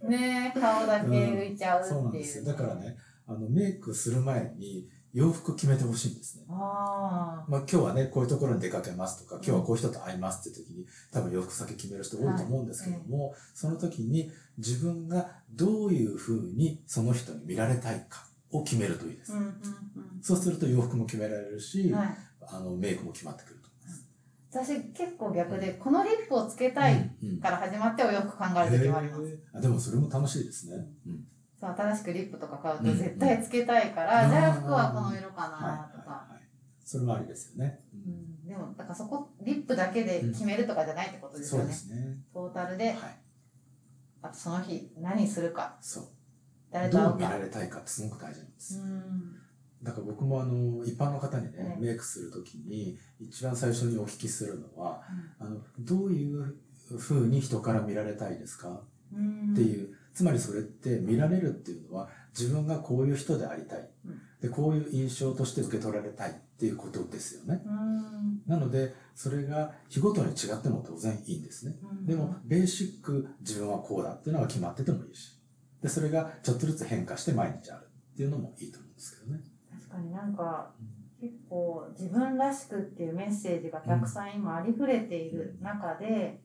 [0.07, 2.45] ねえ顔だけ浮いちゃうっていう、そうなんですよ。
[2.45, 2.97] だからね、
[3.27, 6.45] あの、メイクする前に洋服決めてほしいんですね。
[6.49, 19.33] あまあ今日はね、こういうところに出かけますとか、今日はこういう人と会いますって時に、多分洋服先決める人多いと思うんですけども、その時に自分がどういうふうにその人に見られたいかを決めるといいです。
[19.33, 19.55] あうんうん。
[20.21, 22.17] そうすると洋服も決められるし、うんはい。
[22.47, 23.61] あの、メイクも決まってくると
[24.51, 27.09] 私結構逆でこのリップをつけた思いいます。
[27.23, 29.37] うんうんから始まってお洋服考える時もあります、へー。
[29.53, 30.75] あでもそれも楽しいですね。
[31.07, 31.25] うん
[31.61, 32.97] そう新しくリップとか買うとうん。
[32.97, 34.31] 絶対つけたいから、うん。
[34.31, 36.41] じゃあ服はこの色かはいはいなとか、はい。
[36.83, 37.79] それもありですよね。
[37.93, 42.17] うん、でもだからそこリップだけで決めるとかじゃないってことですそうよね、ですね。
[42.33, 42.87] トータルで。
[42.87, 42.95] はい。
[44.23, 45.77] あとその日何するか。
[45.81, 46.03] そう。
[46.71, 48.79] 誰とどう見られたいかってすごく大事なんです。
[48.79, 49.35] うん。
[49.83, 51.81] だから僕もあの、一般の方にね、ええ。
[51.81, 55.01] メイクするときに、一番最初にお聞きするのは、
[55.39, 56.55] あの、どういう
[56.99, 58.83] 風に人から見られたいですか？
[59.11, 59.53] うん。
[59.53, 64.21] っていう、つまりそれって見られるっていうのは自分がこういう人でありたい、うん。
[64.41, 67.61] でこういう印象として受け取られたいっていうことですよね。
[67.65, 68.41] うん。
[68.47, 71.75] なのでそれが日ごとに違っても当然いいんですね。
[71.83, 72.05] うん。
[72.05, 75.37] でもベーシック自分はこうだっていうのが決まっててもいいし。
[75.81, 79.39] でそれがちょっとずつ変化して毎日あるっていうのもいいと思うんですけどね。
[79.71, 80.71] 確かになんか
[81.19, 86.41] 結構自分らしくっていうメッセージがたくさん今ありふれている中で、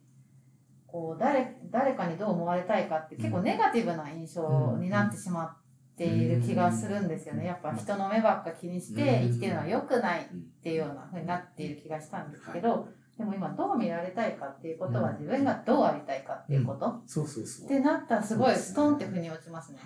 [0.86, 5.56] こう誰誰かにどう思われたいかって結構ネガティブな印象になってしまっ
[5.96, 7.46] ている気がするんですよね。
[7.46, 10.24] やっぱ人の目ばっか気にして生きてるのは良くないっ
[10.62, 15.16] ていうような風になっている気がしたんですけど、でも今どう見られたいかっていうことはうん。
[15.16, 17.66] 自分がどうありたいかっていうこと、そうそうそう。
[17.66, 19.78] ってなったらすごいストンって腑に落ちますね。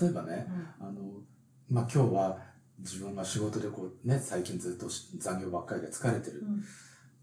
[0.00, 0.46] 例えばね
[0.80, 0.86] うん。
[0.86, 1.00] あの
[1.68, 2.38] まあ今日は
[2.78, 4.86] 自分が仕事でこうね最近ずっと
[5.18, 6.62] 残業ばっかりで疲れてる、うん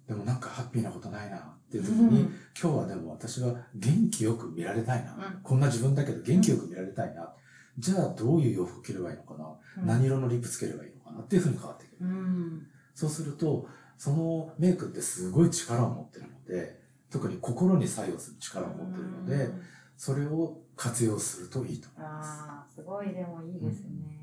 [0.07, 1.41] でもなんかハッピーなことないなっ
[1.71, 2.09] ていう時うん。
[2.09, 2.21] に、
[2.59, 5.41] 今日はでも私は元気よく見られたいな、うん。
[5.41, 7.33] こんな自分だけど元気よく見られたいな、
[7.77, 9.47] じゃあどういう洋服着ればいいのかな、
[9.79, 9.87] うん。
[9.87, 12.67] 何色のリップつければいいのかなっていうふうに変わってくる、うん。
[12.93, 19.61] そうするとそのメイクってすごい力を持ってるので特に心に作用する力を持ってるので、うん。
[19.97, 22.43] それを活用するといいと思います。
[22.47, 24.14] ああ、すごいでもいいですね。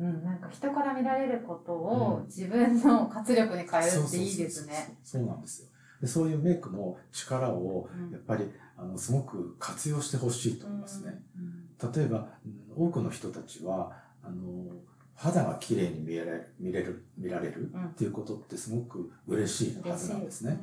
[0.00, 4.96] うん、なんか人から見られることを自分の活力に変えるっていいですね。
[5.04, 5.68] そうなんですよ。
[6.00, 11.22] でそういうメイクの力をうんやっぱりあのすごく活用してほしいと思いますね。
[11.36, 12.28] うん例えば
[12.76, 14.66] うん多くの人たちはあの
[15.14, 20.58] 肌が綺麗に見えられ見れる見られるうんっていうことってすごく嬉しいはずなんですね。。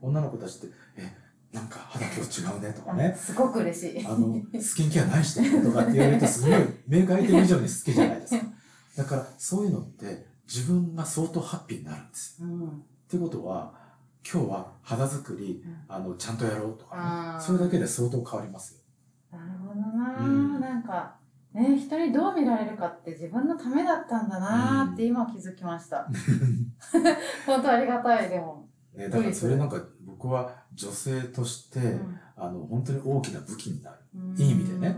[0.00, 1.12] 女の子たちって「え
[1.52, 4.06] なんか肌今日違うね」とかうんねすごく嬉しい。
[4.06, 8.55] あのスキンケア何してとかって言われるとすごいメイクアイテム以上に好きじゃないですか。
[8.96, 12.48] だからそういうのって自分が相当ハッピーになるんですよ。
[12.48, 12.72] うん、っ
[13.10, 13.74] てことは
[14.30, 15.76] 今日は肌作りうん。
[15.88, 17.40] あのちゃんとやろうとかね。
[17.40, 19.38] それだけで相当変わりますよ。
[19.38, 20.60] なるほどな、うん。
[20.60, 21.16] なんか、
[21.54, 26.08] ね、人にどう見られるかって自分のためだったんだなって今気づきました。
[27.46, 28.68] 本当ありがたい、でも。
[28.94, 32.18] ね、だからそれなんか僕は女性として、うん。
[32.36, 33.98] あの本当に大きな武器になる。
[34.16, 34.36] うん。
[34.36, 34.96] いい意味でね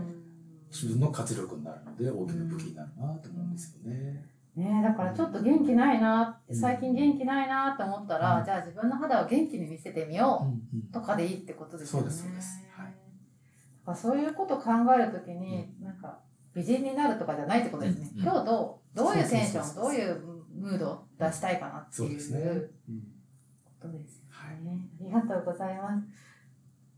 [0.71, 4.25] 自分の活力になるので大きな武器になるなと思うんですよね。
[4.55, 6.55] ねだからちょっと元気ないなうん。
[6.55, 8.45] 最近元気ないなって思ったら、うん。
[8.45, 12.09] じゃあ自分の肌を元気に見せてみようんうとかでいいってことですよね。
[12.09, 12.65] そうですそうです。
[12.75, 12.85] はい。
[12.85, 16.19] だからそういうことを考えるときに、なんか
[16.53, 18.09] 美人になるとかじゃないってことですね。
[18.17, 20.21] うん今日どう、どういうテンション、どういう
[20.53, 22.39] ムードを出したいかなっていうことですよ
[24.29, 24.63] はい。
[24.63, 24.89] ね。
[25.01, 26.28] ありがとうございます。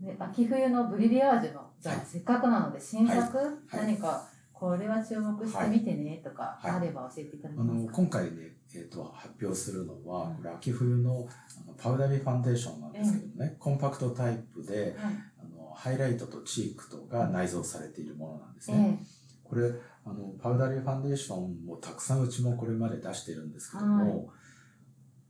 [0.02, 2.06] で秋冬のブリリアージュの、じゃあ、はい。
[2.06, 3.48] せっかくなので新作、はい。
[3.74, 6.72] 何かこれは注目してみてねとかはい。
[6.72, 7.92] あれば教えていただけあますか？
[7.92, 8.32] の今回ね、
[8.76, 10.36] えー、と発表するのは、うん。
[10.36, 19.00] これ秋冬のあのパウダリーファンデーションなんですけどね、コンパクトタイプではいあのハイライトとチークとが内蔵されているものなんですえね。
[19.02, 19.06] え
[19.44, 19.72] これ
[20.06, 24.30] あのパウダリーファンデーションもたくさんうちもこれまで出してるんですけども、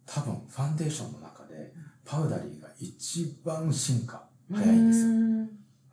[0.05, 1.73] 多分ファンデーションの中で
[2.05, 5.09] パウダリーが一番進化早いんですよ。
[5.09, 5.11] う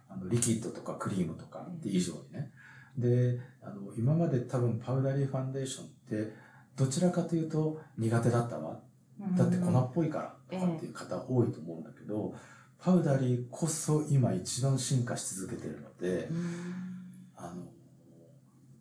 [0.08, 2.50] あのリキッドとかクリームとかって以上にね。
[2.96, 6.32] であの今まで多分パウダリーファンデーションって
[6.76, 8.80] どちらかというと苦手だったわ
[9.36, 10.18] だって粉っぽいか
[10.50, 12.34] らとかっていう方多いと思うんだけど、
[12.78, 16.78] パウダリーこそ今一番進化し続けてるので、うん
[17.36, 17.64] あの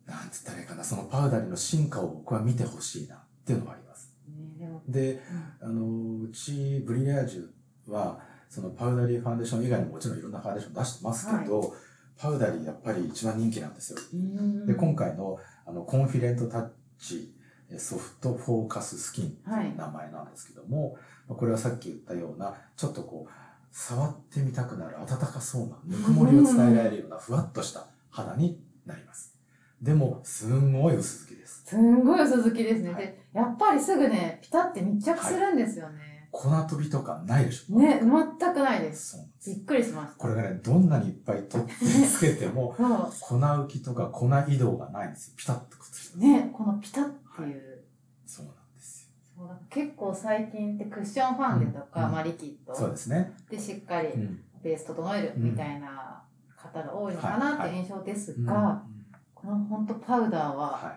[0.06, 4.12] なんつったらいいかなそのパウダリーの進化を僕は見てほしいなっていうのがあります。
[4.58, 5.20] ねで
[5.60, 11.74] あのうちブリリアージュはそのパウダリーファンデーション以外にももちろんいろんなファンデーション出してますけど、
[12.16, 13.98] パウダリーやっぱり一番人気なんですよ。
[14.12, 17.34] うんで今回のあのコンフィデントタッチ
[17.76, 20.96] ソフトフォーカススキンっていう名前なんですけども、
[21.28, 23.30] まあこれはさっき言ったようなちょっとこう
[23.70, 29.36] 触ってみたくなる温かそうなぬくもりを伝えられるようなふわっとした肌になります。
[29.82, 31.64] でもすんごい薄付きです。
[31.66, 32.92] すんごい薄付きですね。
[32.92, 36.07] はいで、やっぱりすぐね、ピタって密着するんですよね。
[36.40, 37.78] 粉飛びとかないでしょ？
[37.80, 39.18] ね、全くないです。
[39.44, 40.18] びっくりしました。
[40.18, 41.72] これがね、どんなにいっぱい取って
[42.06, 42.74] つけても、
[43.10, 45.34] そ粉浮きとか粉移動がないんですよ。
[45.36, 46.20] ピタッとくっついてう。
[46.20, 47.84] ね、このピタっていう。
[48.24, 52.56] そうなんですそうだ結構最近ってクッションファンデとか、うんまあリキッよ。
[52.68, 53.32] ドそうですね。
[53.50, 54.40] でしっかりうん。
[54.62, 56.22] ベース整えるみたいな
[56.56, 58.98] 方が多いのかなっていう印象ですが、うん
[59.34, 60.92] この本当パウダーはは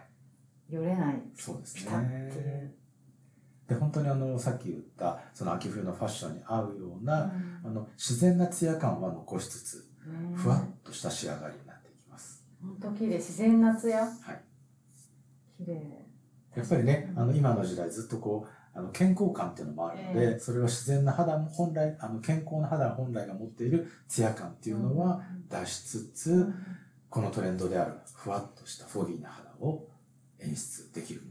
[0.69, 0.73] い。
[0.73, 1.21] よれない。
[1.35, 2.31] そうですピタっていねう。
[3.71, 7.23] で本当にあのさっき言ったその秋冬のファッションに合うような、
[7.63, 7.69] うん。
[7.69, 12.43] あの自然なツヤ感は残しつつねふわっとした仕上がりになっていきます。
[12.61, 14.41] 本当綺麗自然なツヤはい。
[15.57, 16.05] 綺麗。
[16.53, 17.21] やっぱりね、うん。
[17.21, 26.55] あの今の時代ずっとこうあの健康感っていうのもあるので、えそれは自然な肌も本来あの健康な肌本来が持っているツヤ感っていうのは出しつつ、うん。
[27.09, 29.87] このトレンドであるふわっとしたフォギーな肌を
[30.39, 31.21] 演出できる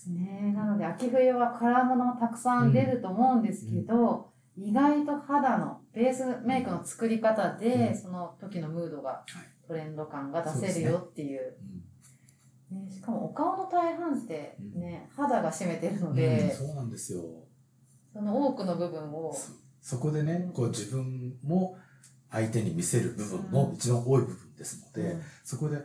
[0.00, 0.10] です。
[0.10, 0.52] ね。
[0.54, 7.96] なので秋冬はカラーものたくさん出ると思うんですけど、意外と肌のベースメイクの作り方で、うん。
[7.96, 9.66] その時のムードがい。
[9.66, 11.56] トレンド感が出せるよっていう。
[11.62, 11.90] うん
[12.70, 17.22] ね、しかもお顔の大半ってね、肌が占めてるのうんで、そうなんですよ。
[18.12, 19.34] その多くの部分を
[19.80, 21.76] そこでね、こう自分も
[22.30, 25.78] 相手に見せる部分も一番多い部分ですので、そこで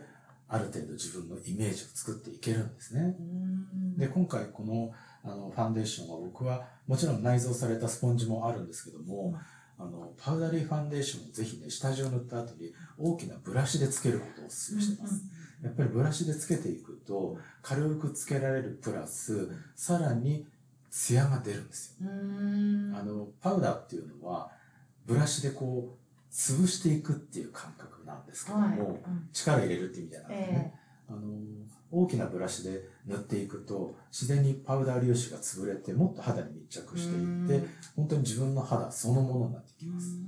[0.48, 3.16] ある程度自分のイメージを作っていけるんですね。
[3.18, 4.92] うんで、今回この
[5.24, 9.34] あのファンデーションは僕はもちろん内蔵されたスポンジもあるんですけども、
[9.78, 15.24] あのパウダリーファンデーションをぜひね、下地を塗った後に大きなブラシでつけることをお勧めしてます。
[15.62, 20.46] やっぱりブラシでつけていくと軽くつけられるプラスさらに
[20.90, 22.08] ツヤが出るんですよ。
[22.08, 24.50] うんあのパウダーっていうのは
[25.06, 26.05] ブラシでこう
[26.36, 28.76] 潰していくっていう感覚なんですけども、はい。
[28.78, 29.28] うん。
[29.32, 30.74] 力入れるっていう意味じゃなくてね、
[31.08, 31.20] あの
[31.90, 40.18] 大きなブラシで塗っていくと自然にパウダー粒子が潰れてもっと肌に密着していって本当に自分の肌そのものになってきます。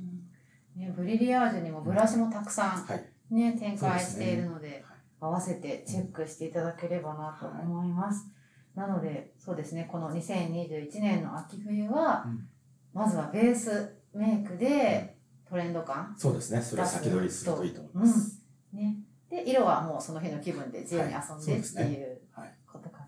[0.76, 0.80] うん。
[0.80, 4.82] ね、ブリリアージュにもブラシもたくさはい、ん、ね、展開しているのではい。
[5.20, 8.28] 合わせてチェックしていただければなと思います。
[8.74, 12.48] なので、そうですね、この2021年の秋冬は、うん。
[12.94, 15.07] まずはベースメイクで
[15.48, 18.42] トレンド感、そうですねそれを先取りするといいと思います。
[18.72, 18.96] ね。
[19.30, 23.06] で、色はもうその日の気分で自由に遊んでっていうはいことかな。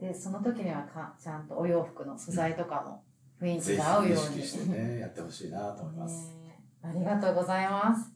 [0.00, 3.04] で、その時にはかちゃんとお洋服の素材とかも
[3.40, 4.16] 雰囲ぜ気が合うように。
[4.18, 6.28] 識してねやってほしいなと思います。
[6.44, 8.12] ねありがとうございます。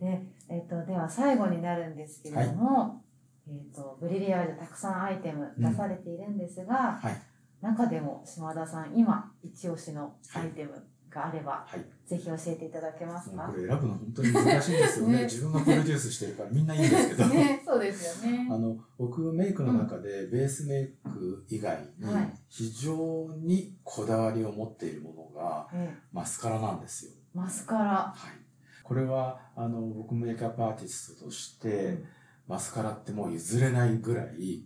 [0.00, 3.02] で、えっ、と、では最後になるんですけれども、
[3.48, 7.22] えっ、と、ブリリアージュたくさんアイテム出されているんですが、はい
[7.60, 11.84] 中でも島田さん、今、一押しのアイテムがあれば、はい。
[12.06, 13.48] ぜひ教えていただけますか？
[13.48, 15.16] これ選ぶの本当に難しいんですよね。
[15.16, 15.22] ね。
[15.24, 18.48] 自分がプロデュースしてるからみんないいんですけど、 ね、そうですよね。
[18.50, 22.32] あの僕メイクの中でベースメイク以外にはい。
[22.48, 27.12] 非常にこだわりを持っているものがえマスカラなんですよ。
[27.34, 27.84] マスカラ。
[27.84, 32.04] はい、これはあの僕メイクアップアーティストとして、うん。
[32.46, 34.64] マスカラってもう譲れないぐらい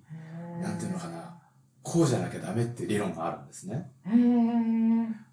[0.60, 1.34] なんていうのかな
[1.82, 3.90] こうじゃなきゃダメって理論があるんですね。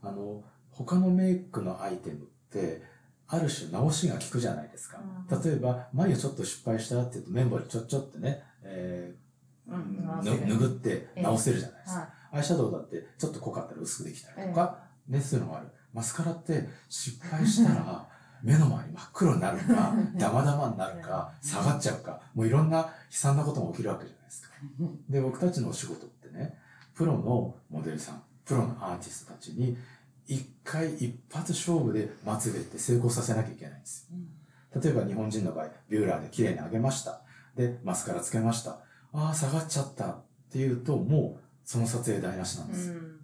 [0.02, 0.42] あの
[0.78, 2.20] 他のメイクのアイテムっ
[2.52, 2.84] て
[3.28, 5.00] ある種直しが効くじゃないですか。
[5.00, 9.28] うん例えば眉ちょっと失敗したって言うと綿棒にちょっちょってね、えー
[9.70, 12.00] うん拭って直せるじゃないですか。
[12.02, 15.68] はアイシャドウだってちょっと濃かったら薄くできたりとか、ね、そういうのがある。
[15.94, 18.08] マスカラって失敗したら
[18.44, 24.50] 目の周り真っ黒になるか、 ダマダマになるか、下がっちゃうか、もういろんな悲惨なことが起きるわけじゃないですか。
[25.10, 25.12] い。
[25.12, 26.58] で、僕たちのお仕事ってね、
[26.94, 29.76] プロのモデルさん、プロのアーティストたちに、
[30.28, 34.82] 一回一発勝負でまつげって成功させなきゃいけないんですよ。
[34.82, 37.22] 例えば日本人の場合、ビューラーで綺麗に上げました。
[37.56, 38.80] で、マスカラつけました。
[39.14, 42.92] ああ、下がっちゃったっていうと、もうその撮影台無しなんです。
[42.92, 43.18] うん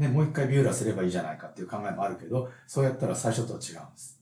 [0.00, 4.18] ね、もう一回ビューラーすればいいじゃないかっていう考えもあるけど、そうやったら最初とは違うんです。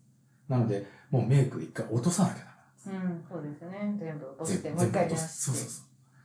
[0.49, 3.31] なので、もうメイク一回落とさなきゃダメなんです。
[3.31, 3.97] うん、そうですね。
[3.97, 5.71] 全部落と全して、もう一回落とすそうそう。
[5.71, 5.83] そ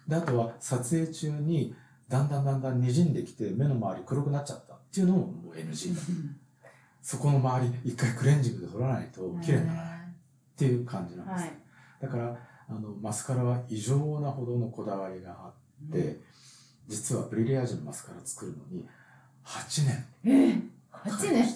[0.07, 0.09] う。
[0.09, 1.75] で、あとは撮影中に
[2.09, 6.01] だんだんだんだん滲んできて目の周り黒くなっちゃったっていうのももう NG だ。
[7.01, 11.41] そこの周り一回クレンジングで取らないと綺麗にならないっていう感じなんです。
[11.41, 11.53] はい。
[11.99, 12.37] だから、
[12.69, 15.49] あの、マスカラは異常なほどのこだわりがあ
[15.87, 16.19] って、
[16.87, 18.85] 実はブリリアージュのマスカラ作るのに
[19.43, 21.41] 8年ええかか8年。
[21.41, 21.53] はい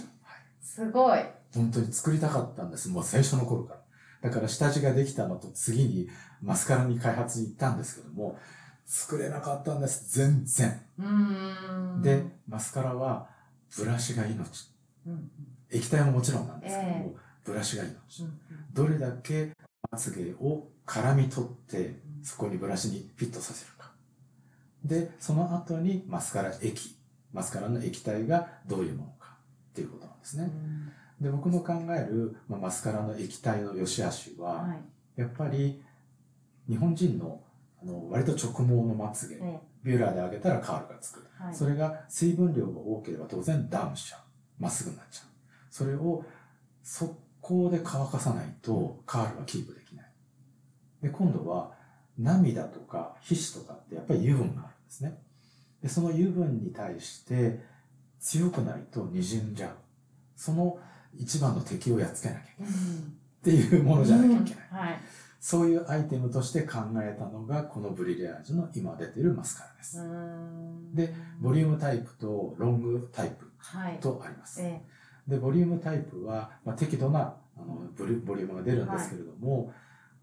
[0.60, 1.20] すごい。
[1.54, 2.90] 本当に作りたかったんです。
[2.90, 4.30] もう最初の頃から。
[4.30, 6.10] だから下地ができたのと次に
[6.42, 8.40] マスカラに開発に行ったんですけども、
[8.88, 10.18] 作れなかったんです。
[10.18, 10.82] 全然。
[12.02, 13.28] で、マスカラは
[13.78, 14.72] ブラシが命。
[15.06, 15.30] うん、
[15.70, 18.24] 液体ももちろんなんですけども、えブラシが命。
[18.24, 18.40] うん
[18.74, 19.54] どれだけ
[19.92, 23.92] まつげを絡み取って、そこにブラシにフィットさせるか。
[24.86, 26.96] で、その後にマスカラ液。
[27.34, 29.38] マスカラの液体がどういうものか
[29.72, 30.44] っていうことなんですね。
[30.44, 35.20] うんで、僕の考える、まあ、マスカラの液体の良し悪しは、はい。
[35.20, 35.82] やっぱり
[36.70, 37.42] 日本人の
[37.82, 41.26] あの割と直毛のまつげ、えビューラーで上げたらカールがつく。
[41.42, 41.56] えはい。
[41.56, 44.20] それが水分量が多ければ当然ダウンしちゃう。
[44.60, 45.26] まっすぐになっちゃう。
[45.70, 46.24] それを
[46.84, 50.06] 速攻で乾かさないとカールはキープできない。
[51.02, 51.74] で、今度は
[52.18, 55.20] 涙とか皮脂とかってやっぱり油分があるんですね。
[55.82, 57.62] でその油分に対して
[58.20, 59.72] 強くないと滲んじゃう。
[60.36, 60.80] その
[61.16, 62.72] 一番の敵をやっつけなきゃいけない。
[62.72, 62.74] っ
[63.44, 64.68] ていうものじゃなきゃいけない。
[64.72, 65.00] うんはい。
[65.40, 70.00] そういうアイテムとして考えたのが、このブリリアージュの今出ているマスカラです。
[70.00, 74.00] うんで、ボリュームタイプとロングタイプはい。
[74.00, 74.62] とあります。
[74.62, 74.82] え
[75.28, 79.74] で、ボリュームタイプは、まあ、適度なあのボリュボリュームが出るんですけれども、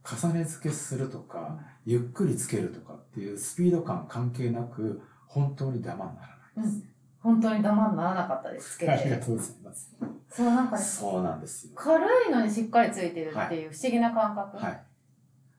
[0.05, 6.85] 重ね付けするとか、ゆっくりつけるとかっていうスピード感関係なく、本当にダマにならないです。
[7.21, 8.75] 本当にダマにならなかったです。
[8.75, 8.93] つけて。
[8.93, 9.97] ありがとうございます。
[10.31, 11.73] そう、なんかね、そうなんですよ。
[11.75, 14.57] 軽いのにしっかりついてるっていう不思議な感覚。
[14.57, 14.85] はい。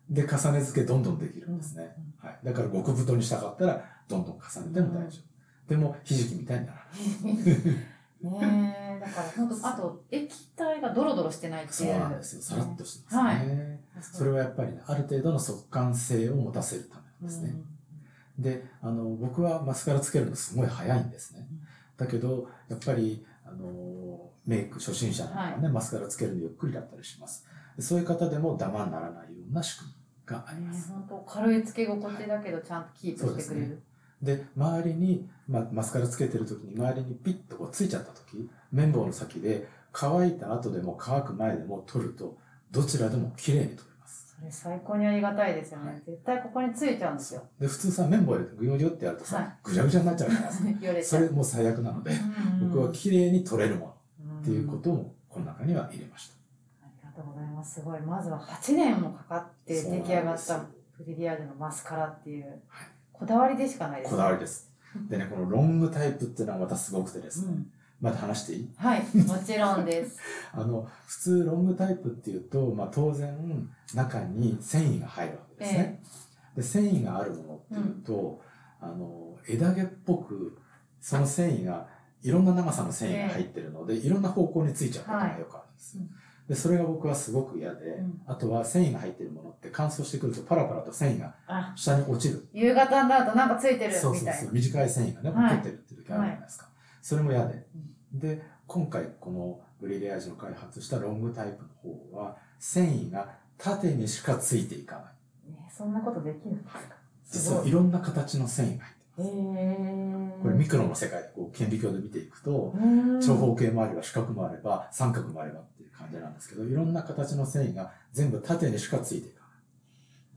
[0.10, 1.96] で、重ね付けどんどんできるんですね。
[2.20, 2.40] はい。
[2.44, 5.20] だから極太にしたかったら、どんどん重ねても大丈
[5.68, 5.70] 夫。
[5.70, 7.36] でも、ひじきみたいにならない。
[8.22, 12.00] ねえ、だから本当、あと、液体がドロドロしてないってそういう。
[12.00, 12.42] なんですよ。
[12.42, 13.82] さらっとしてますね。
[14.02, 17.56] それはやっぱりね、ある程度の速乾性を持たせるためなんですね。
[18.40, 21.60] で、あの、僕はマスカラつけるのすごい早いんですねうん。
[21.98, 27.46] だけど、やっぱり、あの、メイク初心者なんかはね、マスカラつけるのゆっくりだったりします。
[27.76, 29.96] でそういう方でもダマにならないような仕組み
[30.26, 30.90] がありねます。
[30.90, 33.82] 本当軽いつけ心地だけどちゃんとキープしてくれる。
[34.22, 42.38] で、周りに、まあ、マスカラつけてる時に周りにピッとこうついちゃった時、綿棒の先で乾いた後でも乾く前でも取ると、
[42.72, 44.36] どちらでも綺麗に取れます。
[44.40, 45.92] それ最高にありがたいですよね。
[45.92, 47.44] はい絶対ここについちゃうんですよ。
[47.60, 51.22] で、普通さ、綿棒でぐよぐよってやるとさ、はいぐちゃぐちゃになっちゃうじゃないですか。
[51.22, 51.24] そ。
[51.24, 53.96] れもう最悪なので、うん僕は綺麗に取れるもの
[54.32, 56.36] うんっていうことをこの中には入れました。
[57.26, 57.76] うございます。
[57.76, 58.02] すごい。
[58.02, 60.60] まずは8年もかかって出来上がった
[60.98, 64.72] フリリアージュのマスカラっていうはい、こだわりでしかないですこだわりです。
[65.10, 67.68] でね、このロングタイプっていうのはまたすごくてですね、うん
[68.02, 68.70] まだ話していい？
[68.78, 70.20] はい、もちろんです。
[70.52, 76.04] あの、普通ロングタイプっていうと、まあ当然中に繊維が入るわけですね。
[76.56, 78.42] で、繊維があるものっていうと、
[78.82, 80.58] あの、枝毛っぽく、
[81.00, 81.88] その繊維が、
[82.22, 85.98] いろんな長さの繊維が入ってるので、いろんな方向についちゃうことがよくあるんです。
[85.98, 86.16] はいうん
[86.48, 92.48] で、それが僕はすごく嫌で、うんあとは繊維が入ってるものって乾燥してくるとパラパラと繊維があ、下に落ちる。
[92.54, 94.00] 夕方になるとなんかついてるみたいな。
[94.02, 94.54] そうそうそう。
[94.54, 96.68] 短い繊維がね、はい残ってるっていう時あるじゃないですか。
[97.02, 97.66] それも嫌で。
[98.14, 105.02] で、今回このブリリアージュの開発したロングタイプの方は、繊維が縦にしかついていかな
[105.50, 105.52] い。
[105.52, 106.96] ねそんなことできるんですか？
[107.26, 107.60] す実ご。
[107.62, 119.42] はいいろんな形の繊維が入ってへーこれミクロの世界でこう顕微鏡で見ていくと、うん長方形もあれば四角もあれば三角もあればって感じなんですけど、いろんな形の繊維が全部縦にしかついていか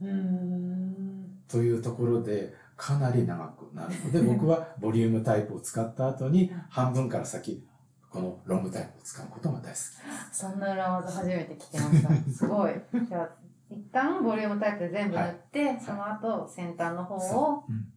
[0.01, 0.11] ない。
[0.11, 1.39] うん。
[1.47, 7.67] というところで、かなり長くなるので、 僕はボリュームタイプを使った後に、半分から先、
[8.09, 9.99] このロングタイプを使うことが大好きです。
[10.31, 12.31] そんな裏技初めて聞きました。
[12.31, 12.73] すごい。
[13.07, 13.29] じゃあ、
[13.69, 17.93] 一旦ボリュームタイプで全部塗って、その後先端の方をそううん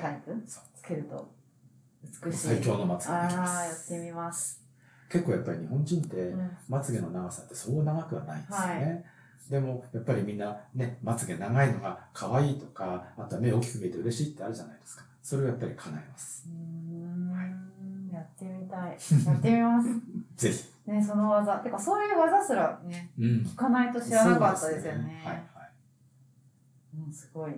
[0.00, 1.30] タイプつけると
[2.24, 2.38] 美しい。
[2.48, 3.88] 最強のまつげができまああ、やっす。
[3.88, 4.61] てみます。
[5.12, 9.04] 結構やっぱり日本人ってうんまつげの長さってそう長くはないんですよね。
[9.50, 15.04] でもやっぱりみんなね、まつげ長いのが可愛いとか、あとは目大きく見えて嬉しいってあるじゃないですか。
[15.22, 16.48] それをやっぱり叶えます。
[16.48, 18.80] うーんやってみたい。
[18.90, 19.88] やってみます。
[20.36, 20.90] ぜひ。
[20.90, 21.58] ね、その技。
[21.58, 23.24] てか、そういう技すらね、うん。
[23.40, 25.22] 聞かないと知らなかったですよそうね。
[25.24, 25.46] はいはい。
[27.06, 27.52] うん、すごい。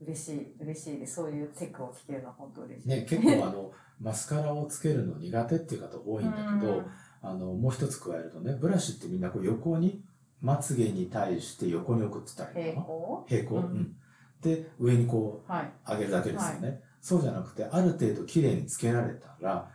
[0.00, 1.16] 嬉しい、嬉しいです。
[1.16, 2.88] そういうテクを聞けるのは本当嬉しい。
[2.88, 3.70] ね、結構あの、
[4.00, 6.82] マスカラをつけるの苦手っていう方多いんだけど、
[7.22, 10.02] あの、もう一つ加えるとね、ブラシってみんなこう横に、
[10.40, 12.86] まつげに対して横に置くって言ったらいいかな？
[12.86, 13.24] 行？
[13.28, 13.96] 平行、ううんん。
[14.40, 15.72] で、上にこう、はい。
[15.88, 16.80] 上げるだけですよね。
[17.00, 19.68] そうじゃなくて、ある程度綺麗につけられたら、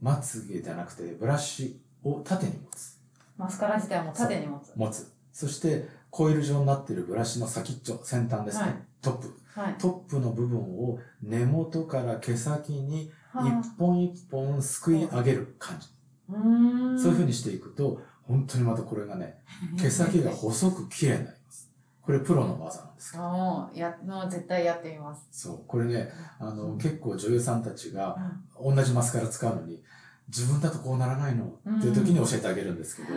[0.00, 2.98] まつげじゃなくて、ブラシを縦に持つ。
[3.38, 4.72] マスカラ自体はもう縦に持つ。
[4.76, 5.12] 持つ。
[5.32, 8.64] そして、コイル状になっているブラシの先っちょ、先端ですね。
[8.64, 9.34] はいトップ。
[9.54, 9.74] はい。
[9.78, 13.12] トップの部分を根元から毛先には
[13.42, 15.88] 一本一本すくい上げる感じ。
[16.28, 19.38] そういう風にしていくと、本当にまたこれがね、
[19.78, 21.70] 毛先が細く綺麗になります。
[22.00, 23.24] これプロの技なんですけど。
[23.24, 25.26] あもう、や、もう絶対やってみます。
[25.30, 25.64] そう。
[25.66, 26.08] これね、
[26.38, 28.16] あの、結構女優さんたちが
[28.58, 29.82] うん同じマスカラ使うのに、
[30.28, 33.08] 自分だとこうならないのっていう時に教えてあげるんですけど、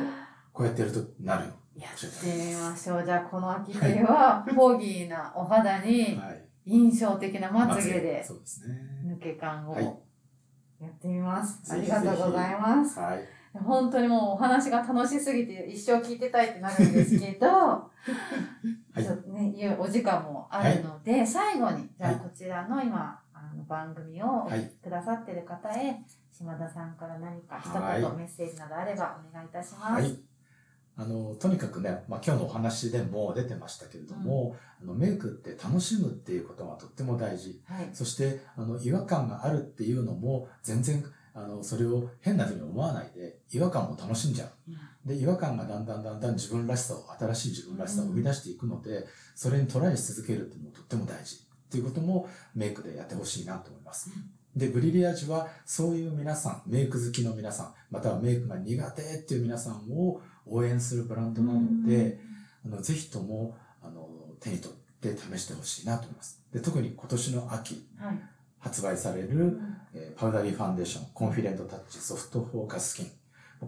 [0.51, 1.53] こうやってやるとなるよ。
[1.75, 3.05] やってみましょう。
[3.05, 6.43] じゃあ、この秋冬は、ホーギーなお肌に、はい。
[6.65, 8.25] 印象的なまつげで。
[9.05, 10.06] 抜け感をはい
[10.79, 11.61] やってみます。
[11.73, 12.99] ありがとうございます。
[12.99, 13.37] はい。
[13.53, 17.47] 本当にもうお話が楽しすぎて一生聞いてたいってなるんですけど、
[18.97, 24.47] いちょっとね、いうお時間もあるので、最後に、じゃあはいこちらの今、あの番組を
[24.83, 30.36] くださっている方へ、島田さんから何か一はい言メッセージなどあればお願いいたします。
[30.97, 31.07] はい。
[31.07, 37.61] あの、とにかくね、まあ、今日のお話でも出てましたけれども、あのメイクって楽しむっていうことがとっても大事。
[37.65, 37.89] はい。
[37.93, 45.07] そして、あの、違和感があるっていうのも、全然、あの、それを変なふうに思わないで、違和感も楽しんじゃう。
[45.07, 51.47] で、違和感がだんだんだんだん自分らしさを、新しい自分らしさを生み出していくので、それにトライし続けるっていうのもとっても大事。
[51.67, 54.09] っていうこともメイクでやってほしいなと思います。
[54.55, 62.19] で、ブリリアージュはそういう皆さん、メイク好きの皆さん、またはメイクが苦手っていう皆さんを応援するブランドなので、
[62.65, 64.07] あのぜひともあの
[64.39, 66.41] 手に取って試してほしいなと思います。
[66.53, 68.19] で特に今年の秋はい。
[68.59, 69.59] 発売される、
[69.93, 73.11] えーパウダリーファンデーション、コンフィデントタッチソフトフォーカススキン。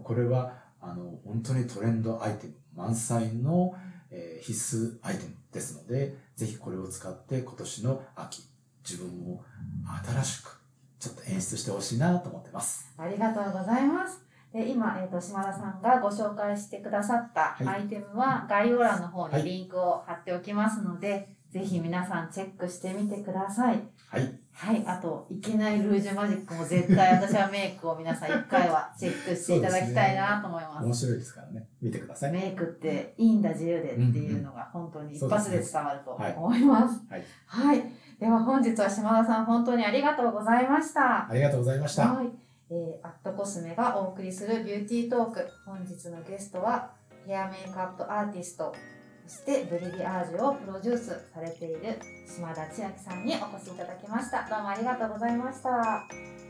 [0.02, 3.74] これはあの本当にトレンドアイテム満載の、
[4.10, 8.42] えー必須アイテムですので、ぜひこれを使って今年の秋、
[8.88, 9.44] 自分を
[10.12, 10.60] 新しく
[10.98, 12.92] ちょっと演出してほしいなと思ってます。
[12.98, 14.18] ありがとうございます。
[14.52, 23.82] で今、えー、と島田さんがご紹介してくださったはいアイテムは概要欄の方はいにリンクを貼っておきますので、ぜひ皆さんチェックしてみてください。
[24.08, 24.38] はい。
[24.52, 30.84] はい、あと、いけないルージュマジックも絶対私はメイクを皆さん一回はチェックしていただきたいなと思います。
[30.84, 31.66] 面白いですからね。
[31.82, 32.32] 見てください。
[32.32, 37.00] メイクっていいんだ自由でっていうのが本当に一発で伝わるとはい思います。
[37.08, 37.24] はい。
[37.46, 37.82] はい。
[38.20, 41.28] では本日は島田さん本当にありがとうございました。
[41.28, 42.12] ありがとうございました。
[42.12, 42.26] はい。
[42.72, 45.48] えー、アットコスメがお送りするビューティートーク。
[45.66, 46.92] 本日のゲストは
[47.26, 48.72] ヘアメイクアップアーティスト、
[49.26, 54.48] そしてブリリアージュをプロデュースされている島田千秋さんにお越しいただきました。
[54.48, 56.49] どうもありがとうございました。